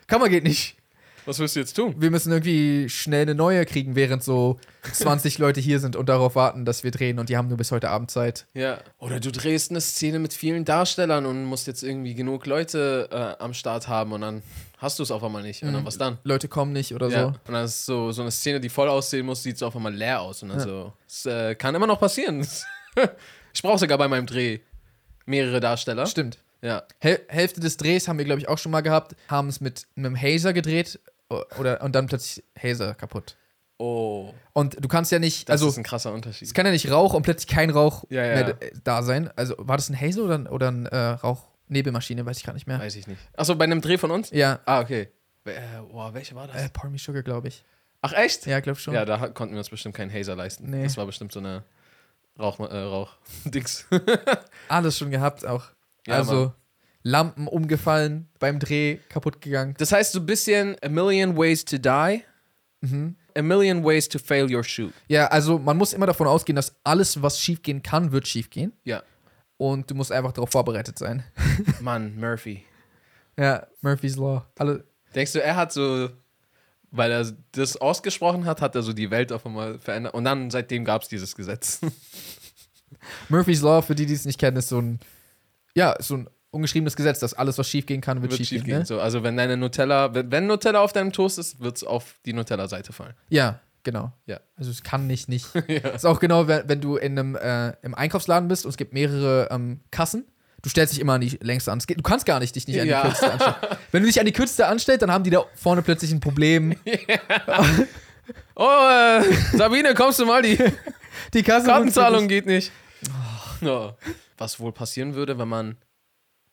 Kamera 0.08 0.30
geht 0.30 0.46
nicht. 0.46 0.78
Was 1.26 1.40
willst 1.40 1.56
du 1.56 1.60
jetzt 1.60 1.74
tun? 1.76 1.96
Wir 1.98 2.12
müssen 2.12 2.32
irgendwie 2.32 2.90
schnell 2.90 3.24
eine 3.24 3.36
neue 3.36 3.66
kriegen, 3.66 3.96
während 3.96 4.24
so 4.24 4.60
20 4.94 5.38
Leute 5.38 5.60
hier 5.62 5.80
sind 5.80 5.96
und 5.96 6.10
darauf 6.10 6.36
warten, 6.36 6.66
dass 6.66 6.84
wir 6.84 6.92
drehen 6.92 7.20
und 7.20 7.30
die 7.30 7.38
haben 7.38 7.48
nur 7.48 7.58
bis 7.58 7.72
heute 7.72 7.90
Abend 7.90 8.10
Zeit. 8.12 8.46
Ja. 8.54 8.80
Oder 8.98 9.20
du 9.20 9.32
drehst 9.32 9.72
eine 9.72 9.82
Szene 9.82 10.20
mit 10.20 10.34
vielen 10.34 10.66
Darstellern 10.66 11.26
und 11.26 11.46
musst 11.46 11.68
jetzt 11.68 11.84
irgendwie 11.84 12.16
genug 12.16 12.46
Leute 12.46 13.10
äh, 13.12 13.44
am 13.44 13.54
Start 13.54 13.88
haben 13.88 14.12
und 14.14 14.22
dann 14.22 14.42
hast 14.78 14.98
du 15.00 15.04
es 15.04 15.12
auf 15.12 15.24
einmal 15.24 15.44
nicht. 15.44 15.62
Und 15.64 15.74
dann 15.74 15.86
was 15.86 15.98
dann? 15.98 16.18
Leute 16.24 16.48
kommen 16.48 16.72
nicht 16.74 16.94
oder 16.96 17.10
Ja. 17.10 17.22
so. 17.22 17.28
Und 17.28 17.54
dann 17.54 17.66
ist 17.66 17.86
so, 17.86 18.12
so 18.12 18.22
eine 18.22 18.32
Szene, 18.32 18.60
die 18.60 18.70
voll 18.70 18.88
aussehen 18.88 19.26
muss, 19.26 19.44
sieht 19.44 19.58
so 19.58 19.68
auf 19.68 19.76
einmal 19.76 19.94
leer 19.94 20.22
aus. 20.22 20.42
Und 20.42 20.50
dann 20.50 20.60
so, 20.62 20.94
es 21.08 21.26
äh, 21.26 21.56
kann 21.56 21.76
immer 21.76 21.88
noch 21.88 22.00
passieren. 22.00 22.48
ich 23.54 23.62
brauche 23.62 23.78
sogar 23.78 23.98
bei 23.98 24.08
meinem 24.08 24.26
Dreh 24.26 24.60
mehrere 25.26 25.60
Darsteller. 25.60 26.06
Stimmt. 26.08 26.38
Ja. 26.62 26.84
Häl 27.00 27.20
Hälfte 27.30 27.60
des 27.62 27.78
Drehs 27.78 28.08
haben 28.08 28.18
wir, 28.18 28.26
glaube 28.26 28.42
ich, 28.42 28.48
auch 28.50 28.58
schon 28.58 28.72
mal 28.72 28.82
gehabt. 28.82 29.16
Haben 29.30 29.48
es 29.50 29.62
mit 29.62 29.88
einem 29.96 30.16
Hazer 30.20 30.54
gedreht 30.54 31.00
oder, 31.60 31.82
und 31.82 31.94
dann 31.96 32.08
plötzlich 32.08 32.44
Hazer 32.62 32.94
kaputt. 32.96 33.38
Oh, 33.82 34.34
Und 34.52 34.84
du 34.84 34.90
kannst 34.90 35.10
ja 35.12 35.20
nicht, 35.20 35.48
das 35.48 35.54
also 35.54 35.70
ist 35.70 35.78
ein 35.78 35.84
krasser 35.86 36.12
Unterschied. 36.12 36.48
es 36.50 36.54
kann 36.54 36.66
ja 36.66 36.72
nicht 36.74 36.92
Rauch 36.92 37.14
und 37.14 37.22
plötzlich 37.24 37.48
kein 37.48 37.70
Rauch 37.70 38.04
Ja, 38.10 38.26
ja. 38.26 38.36
mehr 38.36 38.58
da 38.84 39.04
sein. 39.04 39.30
Also 39.38 39.56
war 39.58 39.78
das 39.78 39.90
ein 39.90 40.00
Hazer 40.00 40.24
oder, 40.24 40.52
oder 40.52 40.70
ein 40.70 40.86
äh, 40.88 40.98
Rauchnebelmaschine, 40.98 42.26
weiß 42.26 42.40
ich 42.40 42.44
gar 42.44 42.52
nicht 42.54 42.68
mehr. 42.68 42.78
Weiß 42.80 42.96
ich 42.98 43.08
nicht. 43.08 43.22
Achso, 43.38 43.56
bei 43.56 43.64
einem 43.64 43.80
Dreh 43.80 43.98
von 43.98 44.12
uns? 44.12 44.32
Ja, 44.32 44.60
Ah, 44.66 44.82
okay. 44.82 45.08
Äh, 45.46 45.54
welche 46.12 46.36
war 46.36 46.48
das? 46.48 46.58
äh, 46.62 46.70
Pour 46.70 46.90
Me 46.90 46.98
Sugar, 47.00 47.24
glaube 47.24 47.48
ich. 47.48 47.64
Ach, 48.02 48.12
echt? 48.14 48.46
Ja, 48.48 48.60
glaube 48.60 48.80
schon. 48.80 48.94
Ja, 48.94 49.06
da 49.06 49.30
konnten 49.30 49.54
wir 49.54 49.60
uns 49.60 49.70
bestimmt 49.70 49.96
keinen 49.96 50.12
Hazer 50.14 50.36
leisten. 50.36 50.70
Nee. 50.70 50.84
Das 50.84 50.98
war 50.98 51.06
bestimmt 51.06 51.32
so 51.32 51.40
eine 51.40 51.64
Rauch, 52.38 52.60
äh, 52.60 52.78
Rauch-Dings. 52.78 53.86
Alles 54.68 54.98
schon 54.98 55.10
gehabt 55.10 55.46
auch. 55.46 55.66
Ja, 56.10 56.16
also 56.16 56.36
Mann. 56.36 56.54
Lampen 57.04 57.48
umgefallen, 57.48 58.30
beim 58.40 58.60
Dreh 58.60 58.98
kaputt 59.10 59.42
gegangen. 59.42 59.76
das 59.78 59.92
heißt 59.92 60.12
so 60.12 60.20
ein 60.20 60.26
bisschen 60.26 60.76
A 60.84 60.90
Million 60.90 61.38
Ways 61.38 61.66
to 61.66 61.78
Die, 61.78 62.24
Mhm. 62.82 63.18
A 63.38 63.42
Million 63.42 63.84
Ways 63.84 64.08
to 64.08 64.20
Fail 64.20 64.54
Your 64.54 64.64
Shoot. 64.64 64.94
Ja, 65.10 65.28
also 65.28 65.60
man 65.60 65.76
muss 65.78 65.92
immer 65.92 66.06
davon 66.06 66.28
ausgehen, 66.28 66.56
dass 66.56 66.76
alles, 66.86 67.22
was 67.22 67.40
schiefgehen 67.40 67.84
kann, 67.84 68.14
wird 68.14 68.26
schiefgehen. 68.26 68.72
Ja. 68.86 69.04
Und 69.58 69.92
du 69.92 69.96
musst 69.96 70.14
einfach 70.14 70.32
darauf 70.32 70.50
vorbereitet 70.50 70.98
sein. 70.98 71.24
Mann, 71.82 72.18
Murphy. 72.18 72.64
Ja, 73.38 73.68
Murphy's 73.82 74.16
Law. 74.16 74.46
Alle, 74.58 74.86
Denkst 75.14 75.34
du, 75.34 75.44
er 75.44 75.58
hat 75.58 75.74
so 75.74 76.10
weil 76.92 77.12
er 77.12 77.26
das 77.52 77.78
ausgesprochen 77.78 78.46
hat, 78.46 78.62
hat 78.62 78.76
er 78.76 78.82
so 78.82 78.94
die 78.94 79.12
Welt 79.12 79.32
auf 79.32 79.46
einmal 79.46 79.78
verändert. 79.80 80.14
Und 80.14 80.24
dann 80.24 80.50
seitdem 80.50 80.86
gab 80.86 81.04
es 81.04 81.08
dieses 81.08 81.36
Gesetz. 81.36 81.82
Murphy's 83.30 83.62
Law, 83.62 83.82
für 83.82 83.96
die, 83.96 84.06
die 84.06 84.14
es 84.14 84.26
nicht 84.26 84.40
kennen, 84.40 84.58
ist 84.58 84.70
so 84.70 84.80
ein, 84.80 85.00
ja, 85.80 85.96
so 86.00 86.18
ein 86.18 86.30
ungeschriebenes 86.52 86.96
Gesetz, 86.96 87.20
dass 87.20 87.34
alles, 87.34 87.58
was 87.58 87.70
schief 87.70 87.86
gehen 87.86 88.02
kann, 88.02 88.22
wird, 88.22 88.32
Wird 88.38 88.46
schief 88.46 88.64
gehen. 88.64 88.80
Ne? 88.80 88.86
So, 88.86 89.00
also 89.00 89.24
wenn 89.24 89.38
deine 89.38 89.56
Nutella, 89.56 90.14
wenn, 90.14 90.48
Nutella 90.48 90.82
auf 90.82 90.92
deinem 90.94 91.12
Toast 91.14 91.38
ist, 91.40 91.60
wird 91.60 91.78
es 91.78 91.84
auf 91.84 92.16
die 92.26 92.34
Nutella-Seite 92.34 92.92
fallen. 92.92 93.14
Ja, 93.30 93.60
genau. 93.84 94.12
Ja. 94.26 94.40
Also 94.58 94.72
es 94.72 94.84
kann 94.84 95.08
nicht 95.08 95.30
nicht. 95.30 95.46
Ist 95.96 96.06
auch 96.06 96.20
genau, 96.20 96.48
wenn, 96.48 96.68
wenn 96.68 96.82
du 96.82 96.98
in 96.98 97.18
einem 97.18 97.36
äh, 97.36 97.74
im 97.84 97.96
Einkaufsladen 97.96 98.48
bist 98.50 98.66
und 98.66 98.72
es 98.72 98.78
gibt 98.78 98.94
mehrere 98.94 99.48
ähm, 99.52 99.82
Kassen. 99.92 100.26
Du 100.62 100.70
stellst 100.70 100.92
dich 100.94 101.00
immer 101.00 101.14
an 101.14 101.22
die 101.22 101.38
längste 101.42 101.72
an. 101.72 101.80
Du 101.88 102.02
kannst 102.04 102.26
gar 102.26 102.40
nicht 102.40 102.54
dich 102.56 102.68
nicht 102.68 102.82
an 102.82 102.88
Ja. 102.88 103.04
die 103.04 103.08
kürzeste 103.10 103.32
anstellen. 103.32 103.78
Wenn 103.92 104.02
du 104.04 104.08
dich 104.08 104.20
an 104.20 104.26
die 104.26 104.34
kürzeste 104.34 104.68
anstellst, 104.68 105.02
dann 105.04 105.12
haben 105.12 105.24
die 105.24 105.30
da 105.30 105.46
vorne 105.56 105.82
plötzlich 105.82 106.12
ein 106.12 106.20
Problem. 106.20 106.76
Oh, 108.56 108.88
äh, 108.90 109.24
Sabine, 109.58 109.94
kommst 109.96 110.20
du 110.20 110.26
mal? 110.26 110.42
Die 110.44 110.58
Die 111.34 111.42
Kasse 111.44 111.66
Kartenzahlung 111.66 112.28
geht 112.28 112.46
nicht. 112.46 112.72
Ja. 113.62 113.96
Was 114.40 114.60
wohl 114.60 114.72
passieren 114.72 115.16
würde, 115.16 115.38
wenn 115.38 115.50
man 115.50 115.78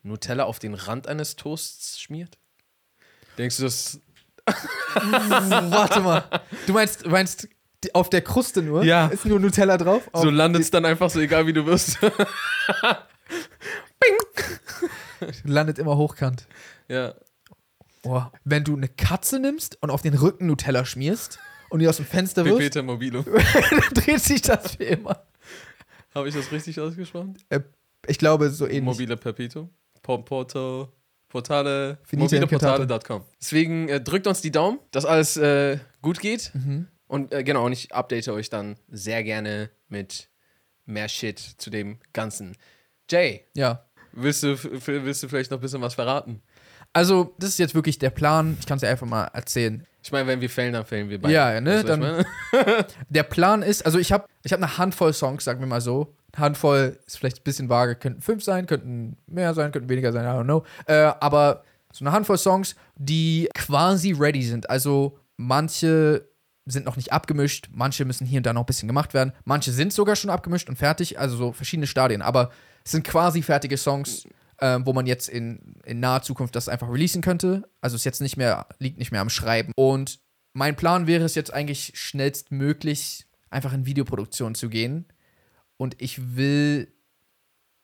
Nutella 0.03 0.45
auf 0.45 0.59
den 0.59 0.75
Rand 0.75 1.07
eines 1.07 1.37
Toasts 1.37 2.01
schmiert? 2.01 2.37
Denkst 3.39 3.59
du, 3.59 3.63
das. 3.63 4.01
Warte 4.95 6.01
mal. 6.01 6.25
Du 6.67 6.73
meinst, 6.73 7.07
meinst 7.07 7.49
die, 7.85 7.95
auf 7.95 8.11
der 8.11 8.23
Kruste 8.23 8.63
nur? 8.63 8.85
Ja. 8.85 9.07
Ist 9.07 9.25
nur 9.25 9.39
Nutella 9.39 9.79
drauf? 9.79 10.11
So 10.13 10.31
landet 10.31 10.63
es 10.63 10.71
dann 10.71 10.85
einfach 10.85 11.11
so, 11.11 11.21
egal 11.21 11.47
wie 11.47 11.53
du 11.53 11.65
wirst. 11.65 11.99
landet 15.45 15.79
immer 15.79 15.97
hochkant. 15.97 16.47
ja. 16.89 17.15
Boah. 18.03 18.31
Wenn 18.45 18.63
du 18.63 18.77
eine 18.77 18.89
Katze 18.89 19.41
nimmst 19.41 19.83
und 19.83 19.91
auf 19.91 20.01
den 20.01 20.15
Rücken 20.15 20.47
Nutella 20.47 20.85
schmierst 20.85 21.41
und 21.71 21.81
die 21.81 21.89
aus 21.89 21.97
dem 21.97 22.07
Fenster 22.07 22.45
wirfst, 22.45 22.61
Peter 22.61 22.83
Mobilo. 22.85 23.23
dann 23.23 23.95
dreht 23.95 24.21
sich 24.21 24.43
das 24.43 24.77
für 24.77 24.85
immer. 24.85 25.27
Habe 26.15 26.29
ich 26.29 26.35
das 26.35 26.53
richtig 26.53 26.81
ausgesprochen? 26.81 27.37
Äh, 27.49 27.61
ich 28.09 28.19
glaube, 28.19 28.51
so 28.51 28.67
ähnlich. 28.67 28.83
Mobile 28.83 29.17
Perpetuum. 29.17 29.71
Po- 30.03 30.19
Porto. 30.19 30.93
Portale. 31.29 31.99
Mobileportale.com. 32.13 33.25
Deswegen 33.41 33.89
äh, 33.89 34.01
drückt 34.01 34.27
uns 34.27 34.41
die 34.41 34.51
Daumen, 34.53 34.79
dass 34.93 35.05
alles 35.05 35.37
äh, 35.37 35.79
gut 36.01 36.21
geht. 36.21 36.53
Mhm. 36.55 36.87
Und 37.09 37.33
äh, 37.33 37.43
genau, 37.45 37.67
und 37.67 37.73
ich 37.73 37.93
update 37.95 38.29
euch 38.29 38.49
dann 38.49 38.77
sehr 38.89 39.23
gerne 39.25 39.71
mit 39.89 40.29
mehr 40.87 41.09
Shit 41.09 41.39
zu 41.39 41.71
dem 41.71 41.99
Ganzen. 42.13 42.57
Jay, 43.11 43.45
Ja. 43.55 43.85
willst 44.13 44.43
du, 44.45 44.57
willst 44.87 45.23
du 45.23 45.29
vielleicht 45.29 45.51
noch 45.51 45.59
ein 45.59 45.61
bisschen 45.61 45.81
was 45.83 45.95
verraten? 45.95 46.43
Also, 46.97 47.35
das 47.39 47.51
ist 47.51 47.59
jetzt 47.59 47.75
wirklich 47.75 47.99
der 47.99 48.09
Plan. 48.09 48.57
Ich 48.59 48.65
kann 48.65 48.77
es 48.77 48.81
dir 48.81 48.89
einfach 48.89 49.07
mal 49.07 49.25
erzählen. 49.25 49.87
Ich 50.03 50.11
meine, 50.13 50.27
wenn 50.29 50.41
wir 50.41 50.49
fällen, 50.49 50.73
dann 50.73 50.87
fällen 50.87 51.11
wir 51.11 51.21
beide. 51.21 51.35
Ja, 51.35 51.53
ja, 51.53 51.61
ne, 51.61 51.85
meine? 51.85 52.25
Der 53.11 53.23
Plan 53.23 53.61
ist, 53.61 53.85
also 53.85 53.99
ich 53.99 54.13
habe 54.13 54.25
ich 54.45 54.53
hab 54.53 54.63
eine 54.63 54.79
Handvoll 54.79 55.13
Songs, 55.13 55.45
sagen 55.45 55.61
wir 55.61 55.67
mal 55.67 55.83
so. 55.83 56.15
Handvoll 56.35 56.99
ist 57.07 57.19
vielleicht 57.19 57.41
ein 57.41 57.45
bisschen 57.45 57.69
vage, 57.69 57.97
könnten 57.97 58.23
fünf 58.23 58.43
sein, 58.43 58.67
könnten 58.67 59.19
mehr 59.27 59.53
sein, 59.53 59.73
könnten 59.73 59.91
weniger 59.91 60.11
sein, 60.11 60.25
I 60.25 60.29
don't 60.29 60.45
know. 60.45 60.65
Äh, 60.87 61.13
aber 61.21 61.65
so 61.93 62.03
eine 62.03 62.13
Handvoll 62.13 62.39
Songs, 62.39 62.77
die 62.95 63.51
quasi 63.53 64.13
ready 64.13 64.43
sind. 64.43 64.71
Also 64.71 65.19
manche 65.37 66.27
sind 66.65 66.87
noch 66.87 66.97
nicht 66.97 67.13
abgemischt, 67.13 67.69
manche 67.73 68.07
müssen 68.07 68.27
hier 68.27 68.39
und 68.39 68.47
da 68.47 68.55
noch 68.55 68.63
ein 68.63 68.67
bisschen 68.67 68.89
gemacht 68.89 69.13
werden, 69.13 69.33
manche 69.45 69.71
sind 69.71 69.93
sogar 69.93 70.17
schon 70.17 70.31
abgemischt 70.31 70.71
und 70.71 70.77
fertig, 70.77 71.19
also 71.19 71.37
so 71.37 71.53
verschiedene 71.53 71.87
Stadien. 71.87 72.23
Aber 72.23 72.51
es 72.85 72.93
sind 72.93 73.05
quasi 73.05 73.43
fertige 73.43 73.77
Songs, 73.77 74.27
ähm, 74.61 74.87
wo 74.87 74.93
man 74.93 75.07
jetzt 75.07 75.29
in, 75.29 75.75
in 75.85 76.01
naher 76.01 76.23
Zukunft 76.23 76.57
das 76.57 76.69
einfach 76.69 76.89
releasen 76.89 77.23
könnte. 77.23 77.69
Also 77.81 77.97
es 77.97 78.05
jetzt 78.05 78.21
nicht 78.21 78.37
mehr, 78.37 78.67
liegt 78.79 78.99
nicht 78.99 79.13
mehr 79.13 79.21
am 79.21 79.31
Schreiben. 79.31 79.73
Und 79.77 80.21
mein 80.53 80.77
Plan 80.77 81.07
wäre 81.07 81.25
es 81.25 81.35
jetzt 81.35 81.53
eigentlich 81.53 81.93
schnellstmöglich 81.95 83.27
einfach 83.51 83.73
in 83.73 83.87
Videoproduktion 83.87 84.55
zu 84.55 84.69
gehen. 84.69 85.07
Und 85.77 86.01
ich 86.01 86.37
will 86.37 86.93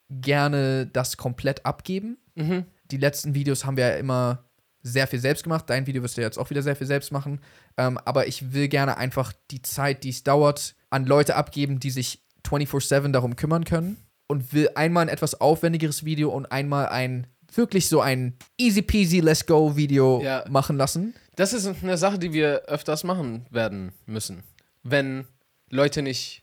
gerne 0.09 0.87
das 0.87 1.17
komplett 1.17 1.65
abgeben. 1.65 2.17
Mhm. 2.35 2.65
Die 2.91 2.97
letzten 2.97 3.35
Videos 3.35 3.65
haben 3.65 3.77
wir 3.77 3.87
ja 3.87 3.95
immer 3.95 4.45
sehr 4.81 5.07
viel 5.07 5.19
selbst 5.19 5.43
gemacht. 5.43 5.69
Dein 5.69 5.87
Video 5.87 6.03
wirst 6.03 6.17
du 6.17 6.21
jetzt 6.21 6.37
auch 6.37 6.49
wieder 6.49 6.61
sehr 6.61 6.75
viel 6.75 6.87
selbst 6.87 7.11
machen. 7.11 7.39
Ähm, 7.77 7.97
aber 7.99 8.27
ich 8.27 8.53
will 8.53 8.67
gerne 8.67 8.97
einfach 8.97 9.33
die 9.49 9.61
Zeit, 9.61 10.03
die 10.03 10.09
es 10.09 10.23
dauert, 10.23 10.75
an 10.89 11.05
Leute 11.05 11.35
abgeben, 11.35 11.79
die 11.79 11.89
sich 11.89 12.23
24-7 12.45 13.11
darum 13.11 13.35
kümmern 13.35 13.63
können. 13.63 13.97
Und 14.33 14.51
will 14.51 14.67
einmal 14.73 15.03
ein 15.03 15.09
etwas 15.09 15.39
aufwendigeres 15.39 16.05
Video 16.05 16.31
und 16.31 16.51
einmal 16.51 16.87
ein 16.87 17.27
wirklich 17.53 17.87
so 17.87 18.01
ein 18.01 18.35
easy 18.57 18.81
peasy 18.81 19.19
let's 19.19 19.45
go 19.45 19.75
Video 19.75 20.23
Ja. 20.23 20.43
machen 20.49 20.75
lassen. 20.75 21.13
Das 21.35 21.53
ist 21.53 21.67
eine 21.67 21.97
Sache, 21.99 22.17
die 22.17 22.33
wir 22.33 22.63
öfters 22.63 23.03
machen 23.03 23.45
werden 23.51 23.91
müssen. 24.07 24.41
Wenn 24.81 25.27
Leute 25.69 26.01
nicht 26.01 26.41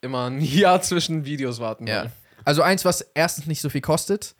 immer 0.00 0.30
ein 0.30 0.40
Jahr 0.42 0.80
zwischen 0.80 1.24
Videos 1.24 1.58
warten 1.58 1.88
Ja. 1.88 2.02
wollen. 2.02 2.12
Also 2.44 2.62
eins, 2.62 2.84
was 2.84 3.00
erstens 3.14 3.46
nicht 3.48 3.60
so 3.60 3.68
viel 3.68 3.80
kostet 3.80 4.36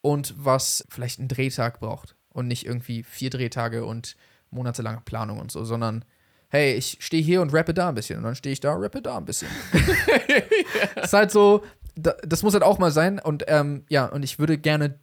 und 0.00 0.32
was 0.38 0.86
vielleicht 0.88 1.18
einen 1.18 1.28
Drehtag 1.28 1.80
braucht 1.80 2.16
und 2.30 2.48
nicht 2.48 2.64
irgendwie 2.64 3.02
vier 3.02 3.28
Drehtage 3.28 3.84
und 3.84 4.16
monatelange 4.48 5.02
Planung 5.04 5.38
und 5.38 5.52
so, 5.52 5.64
sondern 5.66 6.02
hey, 6.48 6.72
ich 6.76 6.96
stehe 7.00 7.22
hier 7.22 7.42
und 7.42 7.52
rappe 7.52 7.74
da 7.74 7.90
ein 7.90 7.94
bisschen 7.94 8.16
und 8.16 8.22
dann 8.24 8.34
stehe 8.34 8.54
ich 8.54 8.60
da, 8.60 8.72
rappe 8.72 9.02
da 9.02 9.18
ein 9.18 9.26
bisschen. 9.26 9.48
ist 11.02 11.12
halt 11.12 11.30
so, 11.30 11.62
das 12.02 12.42
muss 12.42 12.52
halt 12.54 12.62
auch 12.62 12.78
mal 12.78 12.90
sein 12.90 13.18
und 13.18 13.44
ähm, 13.48 13.84
ja, 13.88 14.06
und 14.06 14.22
ich 14.22 14.38
würde 14.38 14.58
gerne, 14.58 14.98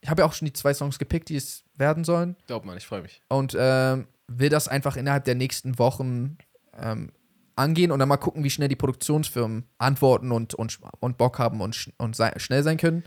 ich 0.00 0.08
habe 0.08 0.22
ja 0.22 0.26
auch 0.26 0.32
schon 0.32 0.46
die 0.46 0.52
zwei 0.52 0.74
Songs 0.74 0.98
gepickt, 0.98 1.28
die 1.28 1.36
es 1.36 1.64
werden 1.74 2.04
sollen 2.04 2.36
Glaub 2.46 2.64
mal, 2.64 2.76
ich 2.76 2.86
freue 2.86 3.02
mich. 3.02 3.22
und 3.28 3.56
ähm, 3.58 4.06
will 4.28 4.48
das 4.48 4.68
einfach 4.68 4.96
innerhalb 4.96 5.24
der 5.24 5.34
nächsten 5.34 5.78
Wochen 5.78 6.38
ähm, 6.78 7.12
angehen 7.56 7.90
und 7.90 7.98
dann 7.98 8.08
mal 8.08 8.16
gucken, 8.16 8.44
wie 8.44 8.50
schnell 8.50 8.68
die 8.68 8.76
Produktionsfirmen 8.76 9.64
antworten 9.78 10.32
und, 10.32 10.54
und, 10.54 10.78
und 11.00 11.18
Bock 11.18 11.38
haben 11.38 11.60
und, 11.60 11.92
und 11.98 12.16
sei 12.16 12.32
schnell 12.36 12.62
sein 12.62 12.76
können. 12.76 13.04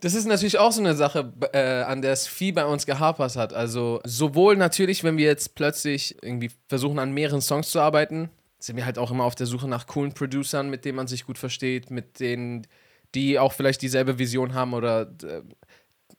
Das 0.00 0.14
ist 0.14 0.26
natürlich 0.26 0.58
auch 0.58 0.72
so 0.72 0.80
eine 0.80 0.94
Sache, 0.94 1.32
äh, 1.52 1.82
an 1.82 2.02
der 2.02 2.12
es 2.12 2.26
viel 2.26 2.52
bei 2.52 2.66
uns 2.66 2.84
gehapert 2.84 3.36
hat. 3.36 3.54
Also 3.54 4.00
sowohl 4.04 4.56
natürlich, 4.56 5.04
wenn 5.04 5.16
wir 5.16 5.24
jetzt 5.24 5.54
plötzlich 5.54 6.22
irgendwie 6.22 6.50
versuchen, 6.68 6.98
an 6.98 7.12
mehreren 7.12 7.40
Songs 7.40 7.70
zu 7.70 7.80
arbeiten, 7.80 8.30
sind 8.58 8.76
wir 8.76 8.84
halt 8.86 8.98
auch 8.98 9.10
immer 9.10 9.24
auf 9.24 9.34
der 9.34 9.46
Suche 9.46 9.68
nach 9.68 9.86
coolen 9.86 10.12
Producern, 10.12 10.70
mit 10.70 10.84
denen 10.84 10.96
man 10.96 11.06
sich 11.06 11.24
gut 11.26 11.38
versteht, 11.38 11.90
mit 11.90 12.20
denen, 12.20 12.66
die 13.14 13.38
auch 13.38 13.52
vielleicht 13.52 13.82
dieselbe 13.82 14.18
Vision 14.18 14.54
haben 14.54 14.74
oder 14.74 15.12
äh, 15.22 15.42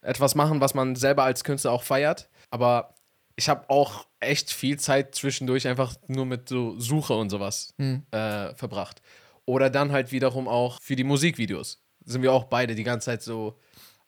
etwas 0.01 0.35
machen, 0.35 0.61
was 0.61 0.73
man 0.73 0.95
selber 0.95 1.23
als 1.23 1.43
Künstler 1.43 1.71
auch 1.71 1.83
feiert. 1.83 2.29
Aber 2.49 2.95
ich 3.35 3.49
habe 3.49 3.69
auch 3.69 4.07
echt 4.19 4.51
viel 4.51 4.79
Zeit 4.79 5.15
zwischendurch 5.15 5.67
einfach 5.67 5.95
nur 6.07 6.25
mit 6.25 6.49
so 6.49 6.79
Suche 6.79 7.13
und 7.13 7.29
sowas 7.29 7.73
Hm. 7.77 8.03
äh, 8.11 8.53
verbracht. 8.55 9.01
Oder 9.45 9.69
dann 9.69 9.91
halt 9.91 10.11
wiederum 10.11 10.47
auch 10.47 10.81
für 10.81 10.95
die 10.95 11.03
Musikvideos. 11.03 11.81
Sind 12.05 12.21
wir 12.21 12.33
auch 12.33 12.45
beide 12.45 12.75
die 12.75 12.83
ganze 12.83 13.05
Zeit 13.05 13.21
so 13.21 13.59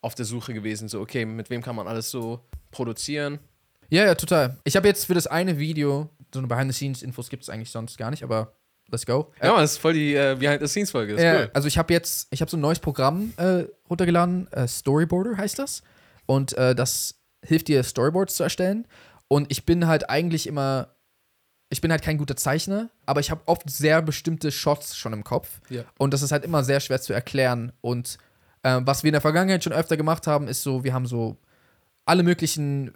auf 0.01 0.15
der 0.15 0.25
Suche 0.25 0.53
gewesen, 0.53 0.87
so, 0.87 1.01
okay, 1.01 1.25
mit 1.25 1.49
wem 1.49 1.61
kann 1.61 1.75
man 1.75 1.87
alles 1.87 2.09
so 2.09 2.45
produzieren? 2.71 3.39
Ja, 3.89 4.05
ja, 4.05 4.15
total. 4.15 4.57
Ich 4.63 4.75
habe 4.75 4.87
jetzt 4.87 5.05
für 5.05 5.13
das 5.13 5.27
eine 5.27 5.57
Video, 5.59 6.09
so 6.33 6.39
eine 6.39 6.47
Behind-the-Scenes-Infos 6.47 7.29
gibt 7.29 7.43
es 7.43 7.49
eigentlich 7.49 7.71
sonst 7.71 7.97
gar 7.97 8.11
nicht, 8.11 8.23
aber 8.23 8.53
let's 8.91 9.05
go. 9.05 9.31
Ja, 9.41 9.51
man, 9.51 9.61
das 9.61 9.73
ist 9.73 9.77
voll 9.77 9.93
die 9.93 10.15
äh, 10.15 10.35
Behind-the-Scenes-Folge, 10.39 11.21
Ja, 11.21 11.35
cool. 11.35 11.51
Also 11.53 11.67
ich 11.67 11.77
habe 11.77 11.93
jetzt, 11.93 12.27
ich 12.31 12.41
habe 12.41 12.49
so 12.49 12.57
ein 12.57 12.61
neues 12.61 12.79
Programm 12.79 13.33
äh, 13.37 13.65
runtergeladen, 13.89 14.51
äh, 14.51 14.67
Storyboarder 14.67 15.37
heißt 15.37 15.59
das. 15.59 15.83
Und 16.25 16.57
äh, 16.57 16.75
das 16.75 17.15
hilft 17.43 17.67
dir, 17.67 17.83
Storyboards 17.83 18.35
zu 18.35 18.43
erstellen. 18.43 18.87
Und 19.27 19.51
ich 19.51 19.65
bin 19.65 19.87
halt 19.87 20.09
eigentlich 20.09 20.47
immer, 20.47 20.95
ich 21.69 21.81
bin 21.81 21.91
halt 21.91 22.01
kein 22.01 22.17
guter 22.17 22.35
Zeichner, 22.35 22.89
aber 23.05 23.19
ich 23.19 23.31
habe 23.31 23.41
oft 23.45 23.69
sehr 23.69 24.01
bestimmte 24.01 24.51
Shots 24.51 24.97
schon 24.97 25.13
im 25.13 25.23
Kopf. 25.23 25.61
Ja. 25.69 25.83
Und 25.97 26.13
das 26.13 26.21
ist 26.21 26.31
halt 26.31 26.43
immer 26.43 26.63
sehr 26.63 26.79
schwer 26.79 26.99
zu 26.99 27.13
erklären. 27.13 27.71
Und 27.81 28.17
äh, 28.63 28.79
was 28.83 29.03
wir 29.03 29.09
in 29.09 29.13
der 29.13 29.21
Vergangenheit 29.21 29.63
schon 29.63 29.73
öfter 29.73 29.97
gemacht 29.97 30.27
haben, 30.27 30.47
ist 30.47 30.63
so, 30.63 30.83
wir 30.83 30.93
haben 30.93 31.05
so 31.05 31.37
alle 32.05 32.23
möglichen 32.23 32.93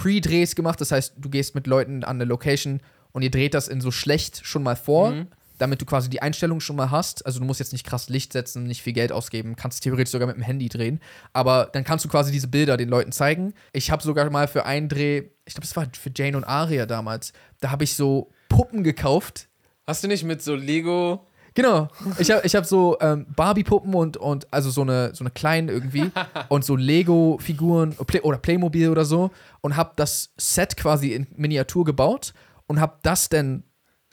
Pre-Drehs 0.00 0.54
gemacht. 0.54 0.80
Das 0.80 0.92
heißt, 0.92 1.14
du 1.18 1.28
gehst 1.28 1.54
mit 1.54 1.66
Leuten 1.66 2.04
an 2.04 2.16
eine 2.16 2.24
Location 2.24 2.80
und 3.12 3.22
ihr 3.22 3.30
dreht 3.30 3.54
das 3.54 3.68
in 3.68 3.80
so 3.80 3.90
schlecht 3.90 4.40
schon 4.46 4.62
mal 4.62 4.76
vor, 4.76 5.10
Mhm. 5.10 5.26
damit 5.58 5.82
du 5.82 5.84
quasi 5.84 6.08
die 6.08 6.22
Einstellung 6.22 6.60
schon 6.60 6.76
mal 6.76 6.90
hast. 6.90 7.26
Also 7.26 7.38
du 7.38 7.44
musst 7.44 7.60
jetzt 7.60 7.72
nicht 7.72 7.84
krass 7.86 8.08
Licht 8.08 8.32
setzen, 8.32 8.64
nicht 8.64 8.80
viel 8.82 8.94
Geld 8.94 9.12
ausgeben, 9.12 9.56
kannst 9.56 9.82
theoretisch 9.82 10.12
sogar 10.12 10.26
mit 10.26 10.36
dem 10.36 10.42
Handy 10.42 10.68
drehen. 10.70 11.00
Aber 11.34 11.68
dann 11.72 11.84
kannst 11.84 12.04
du 12.04 12.08
quasi 12.08 12.32
diese 12.32 12.48
Bilder 12.48 12.78
den 12.78 12.88
Leuten 12.88 13.12
zeigen. 13.12 13.52
Ich 13.72 13.90
habe 13.90 14.02
sogar 14.02 14.30
mal 14.30 14.48
für 14.48 14.64
einen 14.64 14.88
Dreh, 14.88 15.24
ich 15.44 15.54
glaube, 15.54 15.66
es 15.66 15.76
war 15.76 15.86
für 15.92 16.10
Jane 16.16 16.36
und 16.36 16.44
Aria 16.44 16.86
damals, 16.86 17.32
da 17.60 17.70
habe 17.70 17.84
ich 17.84 17.94
so 17.94 18.30
Puppen 18.48 18.82
gekauft. 18.84 19.48
Hast 19.86 20.02
du 20.02 20.08
nicht 20.08 20.24
mit 20.24 20.40
so 20.40 20.54
Lego. 20.54 21.26
Genau. 21.54 21.88
Ich 22.18 22.30
habe 22.30 22.42
ich 22.44 22.54
hab 22.54 22.64
so 22.64 22.98
ähm, 23.00 23.26
Barbie-Puppen 23.34 23.94
und, 23.94 24.16
und 24.16 24.52
also 24.52 24.70
so 24.70 24.82
eine, 24.82 25.14
so 25.14 25.24
eine 25.24 25.30
kleinen 25.30 25.68
irgendwie 25.68 26.10
und 26.48 26.64
so 26.64 26.76
Lego-Figuren 26.76 27.94
Play 28.06 28.20
oder 28.20 28.38
Playmobil 28.38 28.88
oder 28.88 29.04
so 29.04 29.30
und 29.60 29.76
habe 29.76 29.92
das 29.96 30.32
Set 30.36 30.76
quasi 30.76 31.12
in 31.12 31.26
Miniatur 31.36 31.84
gebaut 31.84 32.34
und 32.66 32.80
habe 32.80 32.94
das 33.02 33.28
dann 33.28 33.64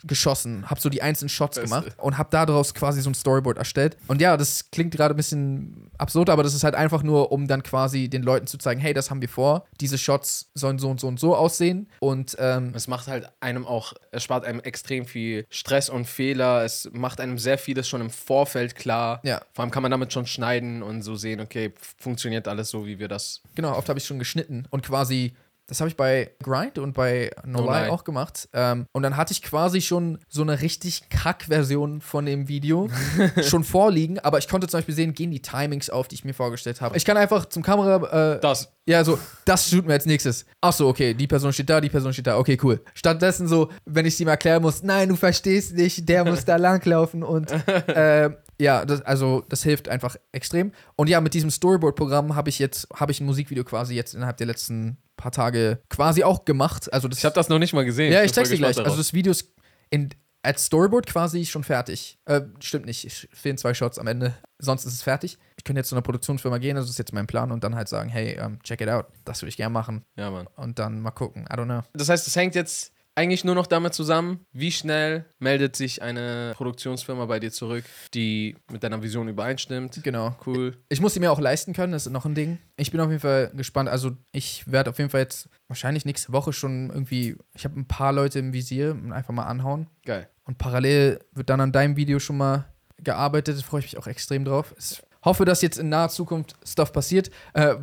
geschossen, 0.04 0.68
habe 0.70 0.80
so 0.80 0.88
die 0.88 1.02
einzelnen 1.02 1.28
Shots 1.28 1.56
Beste. 1.56 1.68
gemacht 1.68 1.96
und 1.98 2.18
habe 2.18 2.28
daraus 2.30 2.74
quasi 2.74 3.00
so 3.02 3.10
ein 3.10 3.14
Storyboard 3.14 3.58
erstellt. 3.58 3.96
Und 4.06 4.20
ja, 4.20 4.36
das 4.36 4.70
klingt 4.70 4.92
gerade 4.94 5.14
ein 5.14 5.16
bisschen 5.16 5.90
absurd, 5.98 6.30
aber 6.30 6.42
das 6.42 6.54
ist 6.54 6.64
halt 6.64 6.74
einfach 6.74 7.02
nur, 7.02 7.32
um 7.32 7.48
dann 7.48 7.62
quasi 7.62 8.08
den 8.08 8.22
Leuten 8.22 8.46
zu 8.46 8.58
zeigen, 8.58 8.80
hey, 8.80 8.94
das 8.94 9.10
haben 9.10 9.20
wir 9.20 9.28
vor, 9.28 9.66
diese 9.80 9.98
Shots 9.98 10.50
sollen 10.54 10.78
so 10.78 10.88
und 10.88 11.00
so 11.00 11.08
und 11.08 11.18
so 11.18 11.34
aussehen. 11.34 11.88
Und 12.00 12.36
ähm, 12.38 12.72
Es 12.74 12.86
macht 12.88 13.08
halt 13.08 13.28
einem 13.40 13.66
auch, 13.66 13.92
es 14.12 14.22
spart 14.22 14.44
einem 14.44 14.60
extrem 14.60 15.04
viel 15.04 15.46
Stress 15.50 15.88
und 15.88 16.06
Fehler. 16.06 16.64
Es 16.64 16.88
macht 16.92 17.20
einem 17.20 17.38
sehr 17.38 17.58
vieles 17.58 17.88
schon 17.88 18.00
im 18.00 18.10
Vorfeld 18.10 18.76
klar. 18.76 19.20
Ja. 19.24 19.40
Vor 19.52 19.62
allem 19.64 19.70
kann 19.70 19.82
man 19.82 19.90
damit 19.90 20.12
schon 20.12 20.26
schneiden 20.26 20.82
und 20.82 21.02
so 21.02 21.16
sehen, 21.16 21.40
okay, 21.40 21.72
funktioniert 21.98 22.46
alles 22.48 22.70
so, 22.70 22.86
wie 22.86 22.98
wir 22.98 23.08
das. 23.08 23.40
genau, 23.54 23.76
oft 23.76 23.88
habe 23.88 23.98
ich 23.98 24.04
schon 24.06 24.18
geschnitten 24.18 24.66
und 24.70 24.84
quasi. 24.84 25.34
Das 25.68 25.80
habe 25.80 25.88
ich 25.90 25.96
bei 25.96 26.30
Grind 26.42 26.78
und 26.78 26.94
bei 26.94 27.30
No, 27.44 27.60
No 27.60 27.70
Lie 27.70 27.90
auch 27.90 28.04
gemacht. 28.04 28.48
Ähm, 28.54 28.86
und 28.92 29.02
dann 29.02 29.18
hatte 29.18 29.32
ich 29.32 29.42
quasi 29.42 29.82
schon 29.82 30.18
so 30.26 30.40
eine 30.40 30.62
richtig 30.62 31.10
Kack-Version 31.10 32.00
von 32.00 32.24
dem 32.24 32.48
Video 32.48 32.88
schon 33.42 33.64
vorliegen. 33.64 34.18
Aber 34.18 34.38
ich 34.38 34.48
konnte 34.48 34.66
zum 34.66 34.78
Beispiel 34.78 34.94
sehen, 34.94 35.12
gehen 35.12 35.30
die 35.30 35.42
Timings 35.42 35.90
auf, 35.90 36.08
die 36.08 36.14
ich 36.14 36.24
mir 36.24 36.32
vorgestellt 36.32 36.80
habe. 36.80 36.96
Ich 36.96 37.04
kann 37.04 37.18
einfach 37.18 37.44
zum 37.44 37.62
Kamera 37.62 38.36
äh, 38.36 38.40
Das. 38.40 38.72
Ja, 38.86 39.04
so, 39.04 39.18
das 39.44 39.68
shooten 39.68 39.88
wir 39.88 39.94
als 39.94 40.06
nächstes. 40.06 40.46
Ach 40.62 40.72
so, 40.72 40.88
okay, 40.88 41.12
die 41.12 41.26
Person 41.26 41.52
steht 41.52 41.68
da, 41.68 41.78
die 41.82 41.90
Person 41.90 42.14
steht 42.14 42.26
da, 42.26 42.38
okay, 42.38 42.56
cool. 42.62 42.80
Stattdessen 42.94 43.46
so, 43.46 43.70
wenn 43.84 44.06
ich 44.06 44.16
sie 44.16 44.24
mal 44.24 44.30
erklären 44.30 44.62
muss, 44.62 44.82
nein, 44.82 45.10
du 45.10 45.16
verstehst 45.16 45.74
nicht, 45.76 46.08
der 46.08 46.24
muss 46.24 46.46
da 46.46 46.56
langlaufen 46.56 47.22
und 47.22 47.50
äh, 47.68 48.30
ja, 48.58 48.86
das, 48.86 49.02
also 49.02 49.44
das 49.50 49.62
hilft 49.62 49.90
einfach 49.90 50.16
extrem. 50.32 50.72
Und 50.96 51.10
ja, 51.10 51.20
mit 51.20 51.34
diesem 51.34 51.50
Storyboard-Programm 51.50 52.34
habe 52.34 52.48
ich 52.48 52.58
jetzt, 52.58 52.88
habe 52.94 53.12
ich 53.12 53.20
ein 53.20 53.26
Musikvideo 53.26 53.64
quasi 53.64 53.94
jetzt 53.94 54.14
innerhalb 54.14 54.38
der 54.38 54.46
letzten 54.46 54.96
paar 55.18 55.32
Tage 55.32 55.82
quasi 55.90 56.24
auch 56.24 56.46
gemacht. 56.46 56.90
Also 56.92 57.08
das, 57.08 57.18
Ich 57.18 57.24
habe 57.26 57.34
das 57.34 57.50
noch 57.50 57.58
nicht 57.58 57.74
mal 57.74 57.84
gesehen. 57.84 58.10
ja, 58.12 58.20
bin 58.20 58.26
ich 58.26 58.32
zeig's 58.32 58.48
dir 58.48 58.56
gleich. 58.56 58.70
gespannt 58.70 58.86
Also 58.86 58.96
darauf. 58.96 59.06
das 59.06 59.12
Video 59.12 59.30
ist 59.32 59.52
in, 59.90 60.08
als 60.42 60.64
Storyboard 60.64 61.06
quasi 61.06 61.44
schon 61.44 61.64
fertig. 61.64 62.18
Äh, 62.24 62.40
stimmt 62.60 62.86
nicht, 62.86 63.04
es 63.04 63.28
fehlen 63.32 63.58
zwei 63.58 63.74
Shots 63.74 63.98
am 63.98 64.06
Ende. 64.06 64.34
Sonst 64.58 64.84
ist 64.86 64.94
es 64.94 65.02
fertig. 65.02 65.36
Ich 65.58 65.64
könnte 65.64 65.80
jetzt 65.80 65.88
zu 65.88 65.94
einer 65.94 66.02
Produktionsfirma 66.02 66.58
gehen, 66.58 66.76
das 66.76 66.88
ist 66.88 66.98
jetzt 66.98 67.12
mein 67.12 67.26
Plan 67.26 67.52
und 67.52 67.62
dann 67.64 67.74
halt 67.74 67.88
sagen, 67.88 68.08
hey, 68.08 68.38
ähm, 68.40 68.58
check 68.62 68.80
it 68.80 68.88
out. 68.88 69.06
Das 69.24 69.42
würde 69.42 69.50
ich 69.50 69.56
gerne 69.56 69.72
machen. 69.72 70.04
ja, 70.16 70.30
Mann. 70.30 70.46
Und 70.56 70.78
dann 70.78 71.00
mal 71.00 71.10
gucken. 71.10 71.42
I 71.52 71.54
don't 71.54 71.64
know. 71.66 71.82
Das 71.92 72.08
heißt, 72.08 72.26
es 72.26 72.34
hängt 72.36 72.54
jetzt 72.54 72.92
eigentlich 73.18 73.42
nur 73.42 73.56
noch 73.56 73.66
damit 73.66 73.94
zusammen, 73.94 74.46
wie 74.52 74.70
schnell 74.70 75.24
meldet 75.40 75.74
sich 75.74 76.02
eine 76.02 76.52
Produktionsfirma 76.54 77.26
bei 77.26 77.40
dir 77.40 77.50
zurück, 77.50 77.82
die 78.14 78.56
mit 78.70 78.84
deiner 78.84 79.02
Vision 79.02 79.26
übereinstimmt. 79.26 80.00
Genau. 80.04 80.36
Cool. 80.46 80.76
Ich 80.88 81.00
muss 81.00 81.14
sie 81.14 81.20
mir 81.20 81.32
auch 81.32 81.40
leisten 81.40 81.72
können, 81.72 81.92
das 81.92 82.06
ist 82.06 82.12
noch 82.12 82.26
ein 82.26 82.36
Ding. 82.36 82.58
Ich 82.76 82.92
bin 82.92 83.00
auf 83.00 83.08
jeden 83.08 83.20
Fall 83.20 83.50
gespannt. 83.56 83.88
Also 83.88 84.12
ich 84.30 84.70
werde 84.70 84.90
auf 84.90 84.98
jeden 84.98 85.10
Fall 85.10 85.22
jetzt 85.22 85.48
wahrscheinlich 85.66 86.04
nächste 86.04 86.32
Woche 86.32 86.52
schon 86.52 86.90
irgendwie, 86.90 87.36
ich 87.54 87.64
habe 87.64 87.80
ein 87.80 87.88
paar 87.88 88.12
Leute 88.12 88.38
im 88.38 88.52
Visier 88.52 88.96
einfach 89.10 89.34
mal 89.34 89.46
anhauen. 89.46 89.88
Geil. 90.06 90.28
Und 90.44 90.58
parallel 90.58 91.18
wird 91.32 91.50
dann 91.50 91.60
an 91.60 91.72
deinem 91.72 91.96
Video 91.96 92.20
schon 92.20 92.36
mal 92.36 92.66
gearbeitet. 92.98 93.58
Da 93.58 93.62
freue 93.62 93.80
ich 93.80 93.86
mich 93.86 93.98
auch 93.98 94.06
extrem 94.06 94.44
drauf. 94.44 94.72
Ich 94.78 95.02
hoffe, 95.24 95.44
dass 95.44 95.60
jetzt 95.60 95.78
in 95.78 95.88
naher 95.88 96.08
Zukunft 96.08 96.54
Stuff 96.64 96.92
passiert. 96.92 97.30
Äh, 97.52 97.74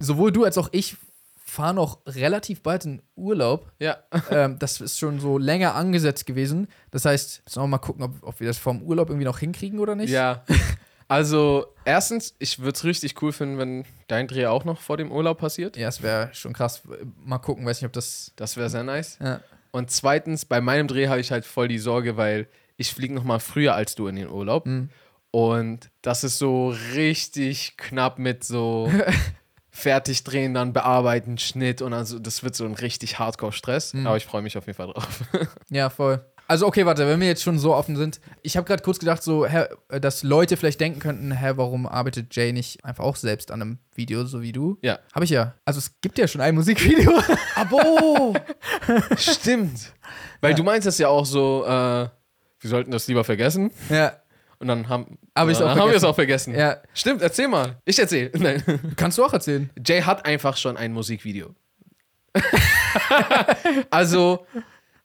sowohl 0.00 0.32
du 0.32 0.42
als 0.42 0.58
auch 0.58 0.70
ich 0.72 0.96
fahren 1.52 1.78
auch 1.78 1.98
relativ 2.06 2.62
bald 2.62 2.86
in 2.86 3.02
Urlaub. 3.14 3.70
Ja. 3.78 3.98
ähm, 4.30 4.58
das 4.58 4.80
ist 4.80 4.98
schon 4.98 5.20
so 5.20 5.36
länger 5.36 5.74
angesetzt 5.74 6.24
gewesen. 6.24 6.66
Das 6.90 7.04
heißt, 7.04 7.42
müssen 7.44 7.62
wir 7.62 7.66
mal 7.66 7.78
gucken, 7.78 8.02
ob, 8.04 8.14
ob 8.22 8.40
wir 8.40 8.46
das 8.46 8.56
vorm 8.56 8.82
Urlaub 8.82 9.10
irgendwie 9.10 9.26
noch 9.26 9.38
hinkriegen 9.38 9.78
oder 9.78 9.94
nicht. 9.94 10.10
Ja. 10.10 10.44
Also, 11.08 11.66
erstens, 11.84 12.34
ich 12.38 12.60
würde 12.60 12.74
es 12.74 12.84
richtig 12.84 13.20
cool 13.20 13.32
finden, 13.32 13.58
wenn 13.58 13.84
dein 14.06 14.28
Dreh 14.28 14.46
auch 14.46 14.64
noch 14.64 14.80
vor 14.80 14.96
dem 14.96 15.12
Urlaub 15.12 15.36
passiert. 15.36 15.76
Ja, 15.76 15.88
es 15.88 16.00
wäre 16.00 16.30
schon 16.32 16.54
krass. 16.54 16.80
Mal 17.22 17.36
gucken, 17.36 17.66
weiß 17.66 17.82
nicht, 17.82 17.86
ob 17.86 17.92
das. 17.92 18.32
Das 18.36 18.56
wäre 18.56 18.70
sehr 18.70 18.82
nice. 18.82 19.18
Ja. 19.20 19.42
Und 19.72 19.90
zweitens, 19.90 20.46
bei 20.46 20.62
meinem 20.62 20.88
Dreh 20.88 21.08
habe 21.08 21.20
ich 21.20 21.30
halt 21.30 21.44
voll 21.44 21.68
die 21.68 21.80
Sorge, 21.80 22.16
weil 22.16 22.48
ich 22.78 22.94
fliege 22.94 23.12
noch 23.12 23.24
mal 23.24 23.40
früher 23.40 23.74
als 23.74 23.94
du 23.94 24.06
in 24.06 24.16
den 24.16 24.30
Urlaub. 24.30 24.64
Mhm. 24.64 24.88
Und 25.32 25.90
das 26.00 26.24
ist 26.24 26.38
so 26.38 26.74
richtig 26.94 27.76
knapp 27.76 28.18
mit 28.18 28.42
so 28.42 28.90
fertig 29.74 30.22
drehen, 30.22 30.52
dann 30.54 30.72
bearbeiten, 30.74 31.38
Schnitt 31.38 31.80
und 31.82 31.94
also 31.94 32.18
das 32.18 32.44
wird 32.44 32.54
so 32.54 32.64
ein 32.64 32.74
richtig 32.74 33.18
Hardcore-Stress. 33.18 33.94
Mhm. 33.94 34.06
Aber 34.06 34.16
ich 34.18 34.26
freue 34.26 34.42
mich 34.42 34.56
auf 34.58 34.66
jeden 34.66 34.76
Fall 34.76 34.92
drauf. 34.92 35.08
Ja, 35.70 35.88
voll. 35.90 36.24
Also, 36.48 36.66
okay, 36.66 36.84
warte, 36.84 37.06
wenn 37.08 37.18
wir 37.20 37.28
jetzt 37.28 37.42
schon 37.42 37.58
so 37.58 37.74
offen 37.74 37.96
sind. 37.96 38.20
Ich 38.42 38.58
habe 38.58 38.66
gerade 38.66 38.82
kurz 38.82 38.98
gedacht, 38.98 39.22
so, 39.22 39.46
hä, 39.46 39.64
dass 40.00 40.22
Leute 40.22 40.58
vielleicht 40.58 40.80
denken 40.80 41.00
könnten, 41.00 41.32
hä, 41.32 41.52
warum 41.56 41.86
arbeitet 41.86 42.34
Jay 42.36 42.52
nicht 42.52 42.84
einfach 42.84 43.04
auch 43.04 43.16
selbst 43.16 43.50
an 43.50 43.62
einem 43.62 43.78
Video, 43.94 44.24
so 44.26 44.42
wie 44.42 44.52
du? 44.52 44.76
Ja. 44.82 44.98
Habe 45.14 45.24
ich 45.24 45.30
ja. 45.30 45.54
Also, 45.64 45.78
es 45.78 45.92
gibt 46.02 46.18
ja 46.18 46.28
schon 46.28 46.42
ein 46.42 46.54
Musikvideo. 46.54 47.18
Abo! 47.54 48.34
Stimmt. 49.16 49.92
Weil 50.42 50.54
du 50.54 50.62
meinst 50.62 50.86
das 50.86 50.98
ja 50.98 51.08
auch 51.08 51.24
so, 51.24 51.64
äh, 51.64 51.68
wir 51.68 52.10
sollten 52.70 52.90
das 52.90 53.06
lieber 53.08 53.24
vergessen. 53.24 53.70
ja. 53.88 54.12
Und 54.62 54.68
dann 54.68 54.88
haben, 54.88 55.18
Aber 55.34 55.50
äh, 55.50 55.54
auch 55.56 55.76
haben 55.76 55.90
wir 55.90 55.96
es 55.96 56.04
auch 56.04 56.14
vergessen. 56.14 56.54
Ja. 56.54 56.76
Stimmt, 56.94 57.20
erzähl 57.20 57.48
mal. 57.48 57.78
Ich 57.84 57.98
erzähl. 57.98 58.30
Nein. 58.38 58.62
Kannst 58.96 59.18
du 59.18 59.24
auch 59.24 59.32
erzählen. 59.32 59.68
Jay 59.84 60.02
hat 60.02 60.24
einfach 60.24 60.56
schon 60.56 60.76
ein 60.76 60.92
Musikvideo. 60.92 61.52
also, 63.90 64.46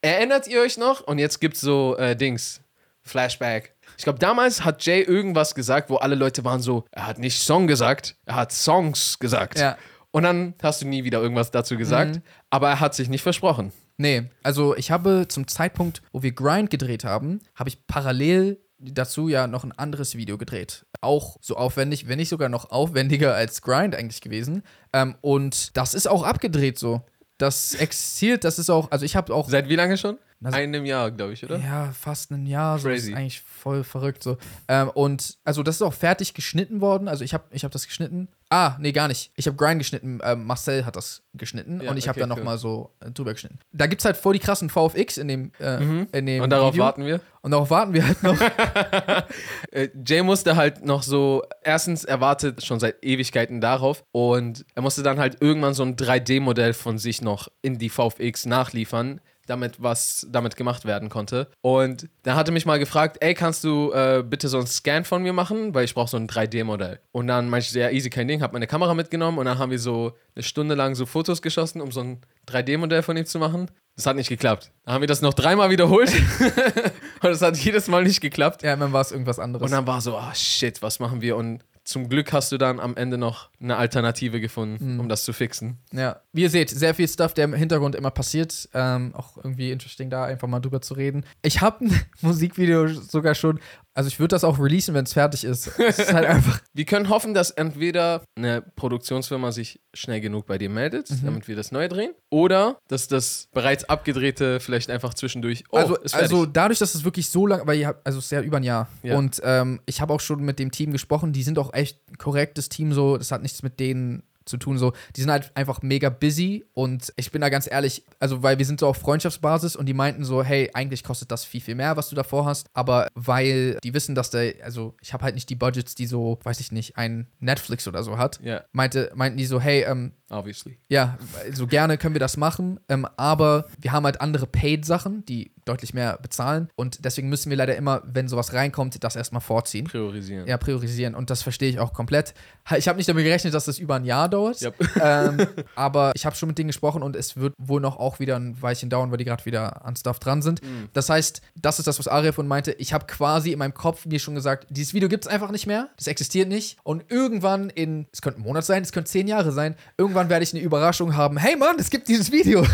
erinnert 0.01 0.47
ihr 0.47 0.61
euch 0.61 0.77
noch? 0.77 1.01
Und 1.01 1.17
jetzt 1.17 1.39
gibt's 1.39 1.59
so 1.59 1.97
äh, 1.97 2.15
Dings. 2.15 2.61
Flashback. 3.01 3.73
Ich 3.97 4.03
glaube, 4.03 4.19
damals 4.19 4.63
hat 4.63 4.85
Jay 4.85 5.01
irgendwas 5.01 5.55
gesagt, 5.55 5.89
wo 5.89 5.95
alle 5.95 6.13
Leute 6.13 6.45
waren 6.45 6.61
so, 6.61 6.85
er 6.91 7.07
hat 7.07 7.17
nicht 7.17 7.41
Song 7.41 7.65
gesagt, 7.65 8.15
er 8.25 8.35
hat 8.35 8.51
Songs 8.51 9.17
gesagt. 9.17 9.57
Ja. 9.57 9.75
Und 10.11 10.23
dann 10.23 10.53
hast 10.61 10.83
du 10.83 10.87
nie 10.87 11.03
wieder 11.03 11.19
irgendwas 11.19 11.49
dazu 11.49 11.77
gesagt, 11.77 12.21
aber 12.51 12.69
er 12.69 12.79
hat 12.79 12.93
sich 12.93 13.09
nicht 13.09 13.23
versprochen. 13.23 13.71
Nee, 13.97 14.29
also 14.43 14.75
ich 14.75 14.91
habe 14.91 15.25
zum 15.27 15.47
Zeitpunkt, 15.47 16.03
wo 16.11 16.21
wir 16.21 16.31
Grind 16.31 16.69
gedreht 16.69 17.03
haben, 17.03 17.39
habe 17.55 17.69
ich 17.69 17.87
parallel 17.87 18.59
dazu 18.79 19.27
ja 19.27 19.47
noch 19.47 19.63
ein 19.63 19.71
anderes 19.71 20.15
Video 20.15 20.37
gedreht. 20.37 20.85
Auch 21.01 21.37
so 21.41 21.55
aufwendig, 21.57 22.07
wenn 22.07 22.17
nicht 22.17 22.29
sogar 22.29 22.49
noch 22.49 22.69
aufwendiger 22.71 23.33
als 23.35 23.61
Grind 23.61 23.95
eigentlich 23.95 24.21
gewesen. 24.21 24.63
Ähm, 24.93 25.15
und 25.21 25.75
das 25.77 25.93
ist 25.93 26.07
auch 26.07 26.23
abgedreht 26.23 26.77
so. 26.79 27.01
Das 27.37 27.75
existiert, 27.75 28.43
das 28.43 28.57
ist 28.59 28.69
auch, 28.69 28.89
also 28.91 29.05
ich 29.05 29.15
habe 29.15 29.33
auch 29.33 29.47
Seit 29.49 29.69
wie 29.69 29.75
lange 29.75 29.97
schon? 29.97 30.17
Also- 30.43 30.57
Einem 30.57 30.85
Jahr, 30.85 31.09
glaube 31.11 31.33
ich, 31.33 31.43
oder? 31.43 31.57
Ja, 31.57 31.91
fast 31.91 32.31
ein 32.31 32.45
Jahr. 32.45 32.77
So 32.79 32.89
Crazy. 32.89 33.11
ist 33.11 33.17
eigentlich 33.17 33.41
voll 33.41 33.83
verrückt 33.83 34.21
so. 34.23 34.37
Ähm, 34.67 34.89
und 34.89 35.37
also 35.43 35.63
das 35.63 35.75
ist 35.77 35.81
auch 35.81 35.93
fertig 35.93 36.33
geschnitten 36.35 36.79
worden. 36.81 37.07
Also 37.07 37.23
ich 37.23 37.33
habe 37.33 37.45
ich 37.51 37.63
hab 37.63 37.71
das 37.71 37.87
geschnitten. 37.87 38.27
Ah, 38.49 38.77
nee, 38.79 38.93
gar 38.93 39.09
nicht. 39.09 39.31
Ich 39.35 39.45
habe 39.45 39.57
Grind 39.57 39.79
geschnitten. 39.79 40.19
Ähm, 40.23 40.45
Marcel 40.45 40.85
hat 40.85 40.95
das 40.95 41.21
geschnitten 41.33 41.81
Ja, 41.81 41.91
und 41.91 41.97
ich 41.97 42.07
habe 42.07 42.17
okay, 42.17 42.21
dann 42.21 42.31
cool. 42.31 42.37
nochmal 42.37 42.57
so 42.57 42.93
äh, 43.01 43.11
drüber 43.11 43.33
geschnitten. 43.33 43.59
Da 43.73 43.87
gibt 43.87 44.01
es 44.01 44.05
halt 44.05 44.15
voll 44.15 44.33
die 44.33 44.39
krassen 44.39 44.69
VFX 44.69 45.17
in 45.17 45.27
dem, 45.27 45.51
äh, 45.59 45.75
in 46.17 46.25
dem 46.25 46.37
Mhm. 46.37 46.41
Und 46.43 46.49
darauf 46.51 46.73
Video. 46.73 46.85
warten 46.85 47.05
wir. 47.05 47.19
Und 47.41 47.51
darauf 47.51 47.69
warten 47.69 47.93
wir 47.93 48.07
halt 48.07 48.23
noch. 48.23 48.37
Äh, 49.71 49.89
Jay 50.05 50.21
musste 50.23 50.55
halt 50.55 50.85
noch 50.85 51.03
so, 51.03 51.43
erstens, 51.61 52.05
er 52.05 52.21
wartet 52.21 52.63
schon 52.65 52.79
seit 52.79 53.03
Ewigkeiten 53.03 53.59
darauf 53.61 54.03
und 54.11 54.65
er 54.75 54.81
musste 54.81 55.03
dann 55.03 55.19
halt 55.19 55.41
irgendwann 55.41 55.73
so 55.73 55.83
ein 55.83 55.95
3D-Modell 55.97 56.73
von 56.73 56.97
sich 56.97 57.21
noch 57.21 57.49
in 57.61 57.77
die 57.77 57.89
VFX 57.89 58.45
nachliefern, 58.45 59.19
damit 59.47 59.81
was 59.81 60.27
damit 60.31 60.55
gemacht 60.55 60.85
werden 60.85 61.09
konnte. 61.09 61.47
Und 61.61 62.07
dann 62.23 62.35
hatte 62.35 62.51
mich 62.51 62.65
mal 62.65 62.79
gefragt, 62.79 63.17
ey, 63.21 63.33
kannst 63.33 63.63
du 63.63 63.91
äh, 63.91 64.23
bitte 64.27 64.47
so 64.47 64.57
einen 64.57 64.67
Scan 64.67 65.03
von 65.03 65.23
mir 65.23 65.33
machen, 65.33 65.73
weil 65.73 65.85
ich 65.85 65.93
brauche 65.93 66.09
so 66.09 66.17
ein 66.17 66.27
3D-Modell. 66.27 66.99
Und 67.11 67.27
dann 67.27 67.49
meinte 67.49 67.67
ich, 67.67 67.73
ja, 67.73 67.89
easy, 67.89 68.09
kein 68.09 68.27
Ding, 68.27 68.41
hab 68.41 68.53
meine 68.53 68.67
Kamera 68.67 68.93
mitgenommen 68.93 69.37
und 69.39 69.45
dann 69.45 69.57
haben 69.57 69.71
wir 69.71 69.79
so 69.79 70.13
eine 70.35 70.43
Stunde 70.43 70.75
lang 70.75 70.95
so 70.95 71.05
Fotos 71.05 71.41
geschossen, 71.41 71.81
um 71.81 71.91
so 71.91 72.01
ein 72.01 72.21
3D-Modell 72.47 73.01
von 73.01 73.17
ihm 73.17 73.25
zu 73.25 73.39
machen. 73.39 73.69
Das 73.95 74.05
hat 74.05 74.15
nicht 74.15 74.29
geklappt. 74.29 74.71
Dann 74.85 74.93
haben 74.93 75.01
wir 75.01 75.07
das 75.07 75.21
noch 75.21 75.33
dreimal 75.33 75.71
wiederholt 75.71 76.13
und 77.23 77.29
es 77.31 77.41
hat 77.41 77.57
jedes 77.57 77.87
Mal 77.87 78.03
nicht 78.03 78.21
geklappt. 78.21 78.61
ja, 78.61 78.75
dann 78.75 78.93
war 78.93 79.01
es 79.01 79.11
irgendwas 79.11 79.39
anderes. 79.39 79.65
Und 79.65 79.71
dann 79.71 79.87
war 79.87 80.01
so, 80.01 80.15
ah 80.15 80.35
shit, 80.35 80.83
was 80.83 80.99
machen 80.99 81.21
wir? 81.21 81.35
Und 81.35 81.63
zum 81.87 82.09
Glück 82.09 82.33
hast 82.33 82.51
du 82.51 82.57
dann 82.57 82.81
am 82.81 82.97
Ende 82.97 83.17
noch 83.17 83.49
eine 83.61 83.77
Alternative 83.77 84.41
gefunden, 84.41 84.99
um 84.99 85.07
das 85.07 85.23
zu 85.23 85.31
fixen. 85.31 85.77
Ja, 85.93 86.19
wie 86.33 86.41
ihr 86.41 86.49
seht, 86.49 86.69
sehr 86.69 86.93
viel 86.93 87.07
Stuff, 87.07 87.33
der 87.33 87.45
im 87.45 87.53
Hintergrund 87.53 87.95
immer 87.95 88.11
passiert. 88.11 88.67
Ähm, 88.73 89.15
auch 89.15 89.37
irgendwie 89.37 89.71
interesting, 89.71 90.09
da 90.09 90.25
einfach 90.25 90.49
mal 90.49 90.59
drüber 90.59 90.81
zu 90.81 90.95
reden. 90.95 91.25
Ich 91.41 91.61
habe 91.61 91.85
ein 91.85 92.01
Musikvideo 92.21 92.89
sogar 92.89 93.35
schon. 93.35 93.61
Also 93.97 94.09
ich 94.09 94.19
würde 94.19 94.35
das 94.35 94.43
auch 94.43 94.59
releasen, 94.59 94.93
wenn 94.93 95.05
es 95.05 95.13
fertig 95.13 95.43
ist. 95.43 95.67
Es 95.79 95.97
ist 95.97 96.13
halt 96.13 96.27
einfach. 96.27 96.61
Wir 96.73 96.85
können 96.85 97.09
hoffen, 97.09 97.33
dass 97.33 97.49
entweder 97.49 98.21
eine 98.35 98.61
Produktionsfirma 98.61 99.51
sich 99.51 99.79
schnell 99.91 100.21
genug 100.21 100.45
bei 100.45 100.59
dir 100.59 100.69
meldet, 100.69 101.09
Mhm. 101.09 101.25
damit 101.25 101.47
wir 101.47 101.55
das 101.55 101.71
neu 101.71 101.87
drehen, 101.87 102.13
oder 102.29 102.77
dass 102.87 103.07
das 103.07 103.47
bereits 103.53 103.85
abgedrehte 103.85 104.59
vielleicht 104.59 104.91
einfach 104.91 105.15
zwischendurch. 105.15 105.63
Oh, 105.71 105.77
also, 105.77 105.97
also 106.11 106.45
dadurch, 106.45 106.77
dass 106.77 106.93
es 106.93 107.03
wirklich 107.05 107.27
so 107.29 107.47
lang, 107.47 107.65
weil 107.65 107.79
ihr 107.79 107.87
habt, 107.87 108.05
also 108.05 108.19
es 108.19 108.25
ist 108.25 108.31
ja 108.31 108.41
über 108.41 108.57
ein 108.57 108.63
Jahr. 108.63 108.87
Ja. 109.01 109.17
Und 109.17 109.41
ähm, 109.43 109.79
ich 109.87 109.99
habe 109.99 110.13
auch 110.13 110.19
schon 110.21 110.43
mit 110.43 110.59
dem 110.59 110.69
Team 110.71 110.91
gesprochen, 110.91 111.33
die 111.33 111.41
sind 111.41 111.57
auch 111.57 111.73
echt 111.73 111.99
ein 112.11 112.19
korrektes 112.19 112.69
Team 112.69 112.93
so. 112.93 113.17
Das 113.17 113.31
hat 113.31 113.41
nichts 113.41 113.63
mit 113.63 113.79
denen 113.79 114.21
zu 114.47 114.57
tun 114.57 114.77
so. 114.77 114.93
Die 115.15 115.21
sind 115.21 115.31
halt 115.31 115.51
einfach 115.55 115.81
mega 115.81 116.09
busy 116.09 116.65
und 116.73 117.13
ich 117.15 117.31
bin 117.31 117.41
da 117.41 117.49
ganz 117.49 117.69
ehrlich, 117.69 118.03
also 118.19 118.43
weil 118.43 118.57
wir 118.57 118.65
sind 118.65 118.79
so 118.79 118.87
auf 118.87 118.97
Freundschaftsbasis 118.97 119.75
und 119.75 119.85
die 119.85 119.93
meinten 119.93 120.23
so, 120.23 120.43
hey, 120.43 120.69
eigentlich 120.73 121.03
kostet 121.03 121.31
das 121.31 121.45
viel, 121.45 121.61
viel 121.61 121.75
mehr, 121.75 121.97
was 121.97 122.09
du 122.09 122.15
davor 122.15 122.45
hast, 122.45 122.67
aber 122.73 123.07
weil 123.15 123.77
die 123.83 123.93
wissen, 123.93 124.15
dass 124.15 124.29
der, 124.29 124.55
also 124.63 124.95
ich 125.01 125.13
habe 125.13 125.23
halt 125.23 125.35
nicht 125.35 125.49
die 125.49 125.55
Budgets, 125.55 125.95
die 125.95 126.07
so, 126.07 126.39
weiß 126.43 126.59
ich 126.59 126.71
nicht, 126.71 126.97
ein 126.97 127.27
Netflix 127.39 127.87
oder 127.87 128.03
so 128.03 128.17
hat, 128.17 128.39
ja. 128.43 128.63
meinte, 128.71 129.11
meinten 129.15 129.37
die 129.37 129.45
so, 129.45 129.59
hey, 129.59 129.83
ähm, 129.83 130.13
Obviously. 130.29 130.77
Ja, 130.89 131.17
so 131.53 131.67
gerne 131.67 131.97
können 131.97 132.13
wir 132.15 132.19
das 132.19 132.35
machen, 132.35 132.79
ähm, 132.89 133.07
aber 133.15 133.65
wir 133.79 133.93
haben 133.93 134.03
halt 134.05 134.19
andere 134.19 134.45
Paid-Sachen, 134.45 135.25
die 135.25 135.51
deutlich 135.63 135.93
mehr 135.93 136.17
bezahlen 136.21 136.69
und 136.75 137.03
deswegen 137.05 137.29
müssen 137.29 137.49
wir 137.49 137.57
leider 137.57 137.75
immer, 137.75 138.01
wenn 138.05 138.27
sowas 138.27 138.53
reinkommt, 138.53 139.03
das 139.03 139.15
erstmal 139.15 139.41
vorziehen. 139.41 139.85
Priorisieren. 139.85 140.47
Ja, 140.47 140.57
priorisieren 140.57 141.15
und 141.15 141.29
das 141.29 141.41
verstehe 141.43 141.69
ich 141.69 141.79
auch 141.79 141.93
komplett. 141.93 142.33
Ich 142.77 142.87
habe 142.87 142.97
nicht 142.97 143.07
damit 143.07 143.23
gerechnet, 143.23 143.53
dass 143.53 143.65
das 143.65 143.77
über 143.79 143.95
ein 143.95 144.05
Jahr 144.05 144.27
dauert, 144.29 144.61
Yep. 144.61 144.75
ähm, 145.01 145.47
aber 145.75 146.11
ich 146.15 146.25
habe 146.25 146.35
schon 146.35 146.47
mit 146.47 146.57
denen 146.57 146.67
gesprochen 146.67 147.01
und 147.03 147.15
es 147.15 147.37
wird 147.37 147.53
wohl 147.57 147.79
noch 147.81 147.97
auch 147.97 148.19
wieder 148.19 148.35
ein 148.37 148.61
Weilchen 148.61 148.89
dauern, 148.89 149.11
weil 149.11 149.17
die 149.17 149.25
gerade 149.25 149.45
wieder 149.45 149.85
an 149.85 149.95
Stuff 149.95 150.19
dran 150.19 150.41
sind. 150.41 150.61
Mhm. 150.61 150.89
Das 150.93 151.09
heißt, 151.09 151.41
das 151.55 151.79
ist 151.79 151.87
das, 151.87 151.99
was 151.99 152.07
Aria 152.07 152.31
von 152.31 152.47
meinte. 152.47 152.71
Ich 152.73 152.93
habe 152.93 153.05
quasi 153.05 153.51
in 153.51 153.59
meinem 153.59 153.73
Kopf 153.73 154.05
mir 154.05 154.19
schon 154.19 154.35
gesagt, 154.35 154.67
dieses 154.69 154.93
Video 154.93 155.07
gibt 155.09 155.25
es 155.25 155.31
einfach 155.31 155.51
nicht 155.51 155.67
mehr, 155.67 155.89
das 155.97 156.07
existiert 156.07 156.49
nicht 156.49 156.77
und 156.83 157.05
irgendwann 157.09 157.69
in, 157.69 158.07
es 158.11 158.21
könnte 158.21 158.41
ein 158.41 158.43
Monat 158.43 158.65
sein, 158.65 158.83
es 158.83 158.91
könnte 158.91 159.09
zehn 159.09 159.27
Jahre 159.27 159.51
sein, 159.51 159.75
irgendwann 159.97 160.16
werde 160.29 160.43
ich 160.43 160.53
eine 160.53 160.63
Überraschung 160.63 161.15
haben. 161.15 161.37
Hey 161.37 161.55
Mann, 161.55 161.75
es 161.79 161.89
gibt 161.89 162.07
dieses 162.07 162.31
Video. 162.31 162.65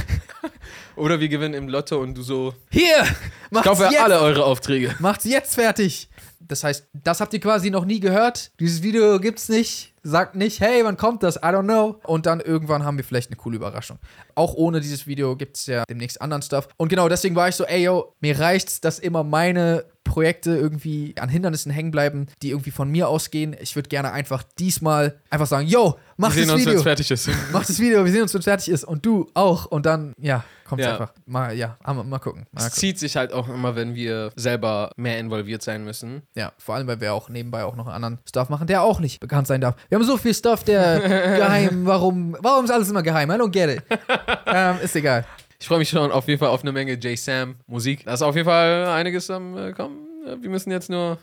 Oder 0.96 1.20
wir 1.20 1.28
gewinnen 1.28 1.54
im 1.54 1.68
Lotto 1.68 2.00
und 2.00 2.16
du 2.18 2.22
so, 2.22 2.54
Hier, 2.72 3.04
ich 3.52 3.62
kaufe 3.62 3.84
jetzt. 3.84 4.00
alle 4.00 4.20
eure 4.20 4.46
Aufträge. 4.46 4.96
Macht's 5.00 5.26
jetzt 5.26 5.56
fertig. 5.56 6.10
Das 6.40 6.64
heißt, 6.64 6.88
das 6.94 7.20
habt 7.22 7.34
ihr 7.34 7.40
quasi 7.40 7.70
noch 7.70 7.86
nie 7.86 8.00
gehört. 8.00 8.52
Dieses 8.60 8.84
Video 8.84 9.20
gibt's 9.20 9.50
nicht. 9.50 9.94
Sagt 10.04 10.36
nicht, 10.36 10.60
hey, 10.60 10.84
wann 10.84 10.98
kommt 10.98 11.24
das? 11.24 11.38
I 11.38 11.48
don't 11.48 11.64
know. 11.64 12.00
Und 12.04 12.26
dann 12.26 12.42
irgendwann 12.42 12.84
haben 12.84 12.98
wir 12.98 13.04
vielleicht 13.06 13.30
eine 13.30 13.38
coole 13.38 13.56
Überraschung. 13.56 13.98
Auch 14.36 14.54
ohne 14.54 14.82
dieses 14.82 15.08
Video 15.08 15.36
gibt's 15.38 15.66
ja 15.66 15.84
demnächst 15.90 16.22
anderen 16.22 16.42
Stuff. 16.42 16.68
Und 16.78 16.90
genau 16.90 17.08
deswegen 17.08 17.36
war 17.36 17.48
ich 17.48 17.56
so, 17.56 17.64
ey, 17.66 17.84
yo, 17.84 18.14
mir 18.20 18.38
reicht's, 18.38 18.82
dass 18.82 19.00
immer 19.00 19.24
meine 19.24 19.86
Projekte 20.14 20.52
irgendwie 20.56 21.16
an 21.20 21.28
Hindernissen 21.28 21.72
hängen 21.72 21.90
bleiben, 21.90 22.28
die 22.44 22.52
irgendwie 22.52 22.70
von 22.70 22.88
mir 22.92 23.08
ausgehen. 23.10 23.56
Ich 23.60 23.76
würde 23.76 23.90
gerne 23.90 24.12
einfach 24.12 24.44
diesmal 24.60 25.16
einfach 25.32 25.48
sagen, 25.48 25.68
yo, 25.68 25.98
mach 26.18 26.36
Wir 26.36 26.44
sehen 26.46 26.48
das 26.50 26.54
uns, 26.58 26.66
wenn 26.66 26.68
Video. 26.68 26.78
es 26.78 26.84
fertig 26.84 27.10
ist. 27.10 27.30
Mach 27.52 27.66
das 27.66 27.80
Video, 27.80 28.06
wir 28.06 28.12
sehen 28.12 28.22
uns, 28.22 28.32
wenn 28.36 28.40
es 28.40 28.46
fertig 28.46 28.70
ist. 28.70 28.84
Und 28.84 29.04
du 29.08 29.28
auch. 29.34 29.66
Und 29.66 29.88
dann, 29.88 30.14
ja, 30.20 30.44
kommt's 30.70 30.86
Ja. 30.86 30.92
einfach. 30.92 31.14
Mal, 31.26 31.56
ja, 31.58 31.78
mal, 31.84 32.04
mal 32.04 32.20
gucken. 32.20 32.46
Mal 32.52 32.60
Es 32.60 32.66
gucken. 32.66 32.80
zieht 32.80 33.00
sich 33.00 33.16
halt 33.16 33.34
auch 33.34 33.50
immer, 33.50 33.76
wenn 33.76 33.96
wir 33.96 34.32
selber 34.36 34.92
mehr 34.98 35.18
involviert 35.18 35.64
sein 35.64 35.84
müssen. 35.84 36.22
Ja, 36.36 36.52
vor 36.60 36.76
allem, 36.76 36.86
weil 36.86 37.02
wir 37.02 37.12
auch 37.16 37.30
nebenbei 37.30 37.64
auch 37.64 37.76
noch 37.76 37.88
einen 37.88 37.96
anderen 37.96 38.20
Stuff 38.30 38.50
machen, 38.50 38.68
der 38.68 38.84
auch 38.84 39.00
nicht 39.00 39.20
bekannt 39.20 39.48
sein 39.48 39.62
darf. 39.62 39.74
Wir 39.90 39.98
haben 39.98 40.06
so 40.06 40.18
viel 40.18 40.36
Stuff, 40.36 40.64
der 40.64 41.00
geheim, 41.40 41.88
warum, 41.88 42.38
warum 42.40 42.66
ist 42.66 42.72
alles 42.72 42.88
immer 42.92 43.02
geheim? 43.02 43.32
I 43.32 43.34
don't 43.34 43.50
get 43.50 43.78
it. 43.78 43.84
ähm, 44.46 44.76
ist 44.84 44.96
egal. 44.96 45.26
Ich 45.64 45.68
freue 45.70 45.80
mich 45.80 45.88
schon 45.88 46.12
auf 46.12 46.28
jeden 46.28 46.42
Fall 46.42 46.50
auf 46.50 46.62
eine 46.64 46.74
Menge 46.74 46.96
J-Sam 46.96 47.56
Musik. 47.68 48.04
Da 48.04 48.16
ist 48.16 48.22
auf 48.22 48.36
jeden 48.36 48.44
Fall 48.44 48.86
einiges 48.86 49.30
am 49.30 49.58
äh, 49.58 49.72
kommen. 49.72 50.10
Wir 50.42 50.50
müssen 50.50 50.72
jetzt 50.72 50.90
nur. 50.90 51.18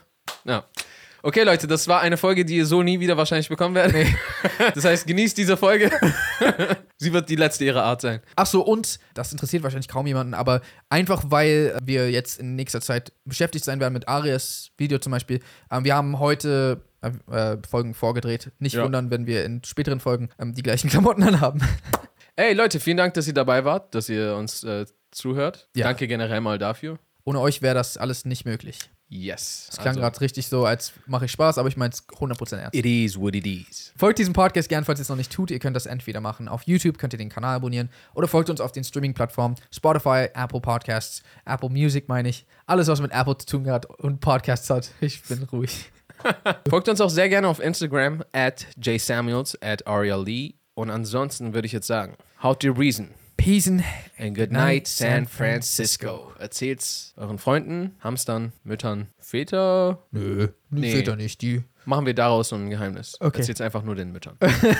Ja. 0.45 0.63
Okay, 1.21 1.43
Leute, 1.43 1.67
das 1.67 1.87
war 1.87 2.01
eine 2.01 2.17
Folge, 2.17 2.43
die 2.43 2.57
ihr 2.57 2.65
so 2.65 2.81
nie 2.81 2.99
wieder 2.99 3.15
wahrscheinlich 3.17 3.49
bekommen 3.49 3.75
werdet. 3.75 4.07
Das 4.73 4.83
heißt, 4.83 5.05
genießt 5.05 5.37
diese 5.37 5.57
Folge. 5.57 5.91
Sie 6.97 7.13
wird 7.13 7.29
die 7.29 7.35
letzte 7.35 7.65
ihrer 7.65 7.83
Art 7.83 8.01
sein. 8.01 8.19
Ach 8.35 8.47
so, 8.47 8.65
und 8.65 8.97
das 9.13 9.31
interessiert 9.31 9.61
wahrscheinlich 9.61 9.87
kaum 9.87 10.07
jemanden, 10.07 10.33
aber 10.33 10.61
einfach 10.89 11.23
weil 11.27 11.77
wir 11.83 12.09
jetzt 12.09 12.39
in 12.39 12.55
nächster 12.55 12.81
Zeit 12.81 13.13
beschäftigt 13.25 13.63
sein 13.63 13.79
werden 13.79 13.93
mit 13.93 14.07
Arias 14.07 14.71
Video 14.75 14.97
zum 14.97 15.11
Beispiel. 15.11 15.39
Ähm, 15.69 15.83
wir 15.83 15.93
haben 15.93 16.17
heute 16.17 16.81
äh, 17.03 17.11
äh, 17.31 17.57
Folgen 17.69 17.93
vorgedreht. 17.93 18.51
Nicht 18.57 18.73
Ja. 18.73 18.83
wundern, 18.85 19.11
wenn 19.11 19.27
wir 19.27 19.45
in 19.45 19.63
späteren 19.63 19.99
Folgen 19.99 20.29
ähm, 20.39 20.55
die 20.55 20.63
gleichen 20.63 20.89
Klamotten 20.89 21.21
anhaben. 21.21 21.61
Ey, 22.41 22.53
Leute, 22.53 22.79
vielen 22.79 22.97
Dank, 22.97 23.13
dass 23.13 23.27
ihr 23.27 23.35
dabei 23.35 23.65
wart, 23.65 23.93
dass 23.93 24.09
ihr 24.09 24.35
uns 24.35 24.63
äh, 24.63 24.87
zuhört. 25.11 25.69
Ja. 25.75 25.85
Danke 25.85 26.07
generell 26.07 26.41
mal 26.41 26.57
dafür. 26.57 26.97
Ohne 27.23 27.39
euch 27.39 27.61
wäre 27.61 27.75
das 27.75 27.97
alles 27.97 28.25
nicht 28.25 28.45
möglich. 28.45 28.79
Yes. 29.09 29.67
Es 29.69 29.77
klang 29.77 29.95
gerade 29.95 30.19
richtig 30.21 30.47
so, 30.47 30.65
als 30.65 30.91
mache 31.05 31.25
ich 31.25 31.31
Spaß, 31.31 31.59
aber 31.59 31.69
ich 31.69 31.77
meine 31.77 31.93
es 31.93 32.07
100% 32.07 32.57
ernst. 32.57 32.73
It 32.73 32.83
is 32.83 33.19
what 33.19 33.35
it 33.35 33.45
is. 33.45 33.93
Folgt 33.95 34.17
diesem 34.17 34.33
Podcast 34.33 34.69
gern, 34.69 34.85
falls 34.85 34.99
ihr 34.99 35.03
es 35.03 35.09
noch 35.09 35.17
nicht 35.17 35.31
tut. 35.31 35.51
Ihr 35.51 35.59
könnt 35.59 35.75
das 35.75 35.85
entweder 35.85 36.19
machen 36.19 36.47
auf 36.47 36.63
YouTube, 36.63 36.97
könnt 36.97 37.13
ihr 37.13 37.19
den 37.19 37.29
Kanal 37.29 37.57
abonnieren 37.57 37.91
oder 38.15 38.27
folgt 38.27 38.49
uns 38.49 38.59
auf 38.59 38.71
den 38.71 38.83
Streaming-Plattformen 38.83 39.55
Spotify, 39.69 40.29
Apple 40.33 40.61
Podcasts, 40.61 41.21
Apple 41.45 41.69
Music 41.69 42.09
meine 42.09 42.29
ich. 42.29 42.47
Alles, 42.65 42.87
was 42.87 43.01
mit 43.01 43.11
Apple 43.11 43.37
zu 43.37 43.45
tun 43.45 43.69
hat 43.69 43.85
und 43.85 44.19
Podcasts 44.19 44.67
hat. 44.71 44.89
Ich 44.99 45.21
bin 45.21 45.43
ruhig. 45.43 45.91
Folgt 46.67 46.89
uns 46.89 47.01
auch 47.01 47.11
sehr 47.11 47.29
gerne 47.29 47.47
auf 47.47 47.59
Instagram 47.59 48.23
at 48.31 48.65
jsamuels 48.81 49.61
at 49.61 49.85
Aria 49.85 50.15
Lee. 50.15 50.55
Und 50.73 50.89
ansonsten 50.89 51.53
würde 51.53 51.65
ich 51.65 51.71
jetzt 51.71 51.87
sagen, 51.87 52.15
how 52.41 52.57
to 52.57 52.71
reason. 52.71 53.11
Peace 53.37 53.67
and 53.67 54.37
good 54.37 54.51
night, 54.51 54.87
San 54.87 55.25
Francisco. 55.25 56.31
Erzählt's 56.37 57.13
euren 57.17 57.39
Freunden, 57.39 57.95
Hamstern, 57.99 58.51
Müttern, 58.63 59.07
Väter. 59.17 60.03
Nö, 60.11 60.49
Nee. 60.69 61.01
ihr 61.01 61.15
nicht. 61.15 61.41
Die 61.41 61.63
Machen 61.85 62.05
wir 62.05 62.13
daraus 62.13 62.49
so 62.49 62.55
ein 62.55 62.69
Geheimnis. 62.69 63.17
Okay. 63.19 63.39
Erzähl's 63.39 63.59
einfach 63.59 63.81
nur 63.81 63.95
den 63.95 64.11
Müttern. 64.11 64.37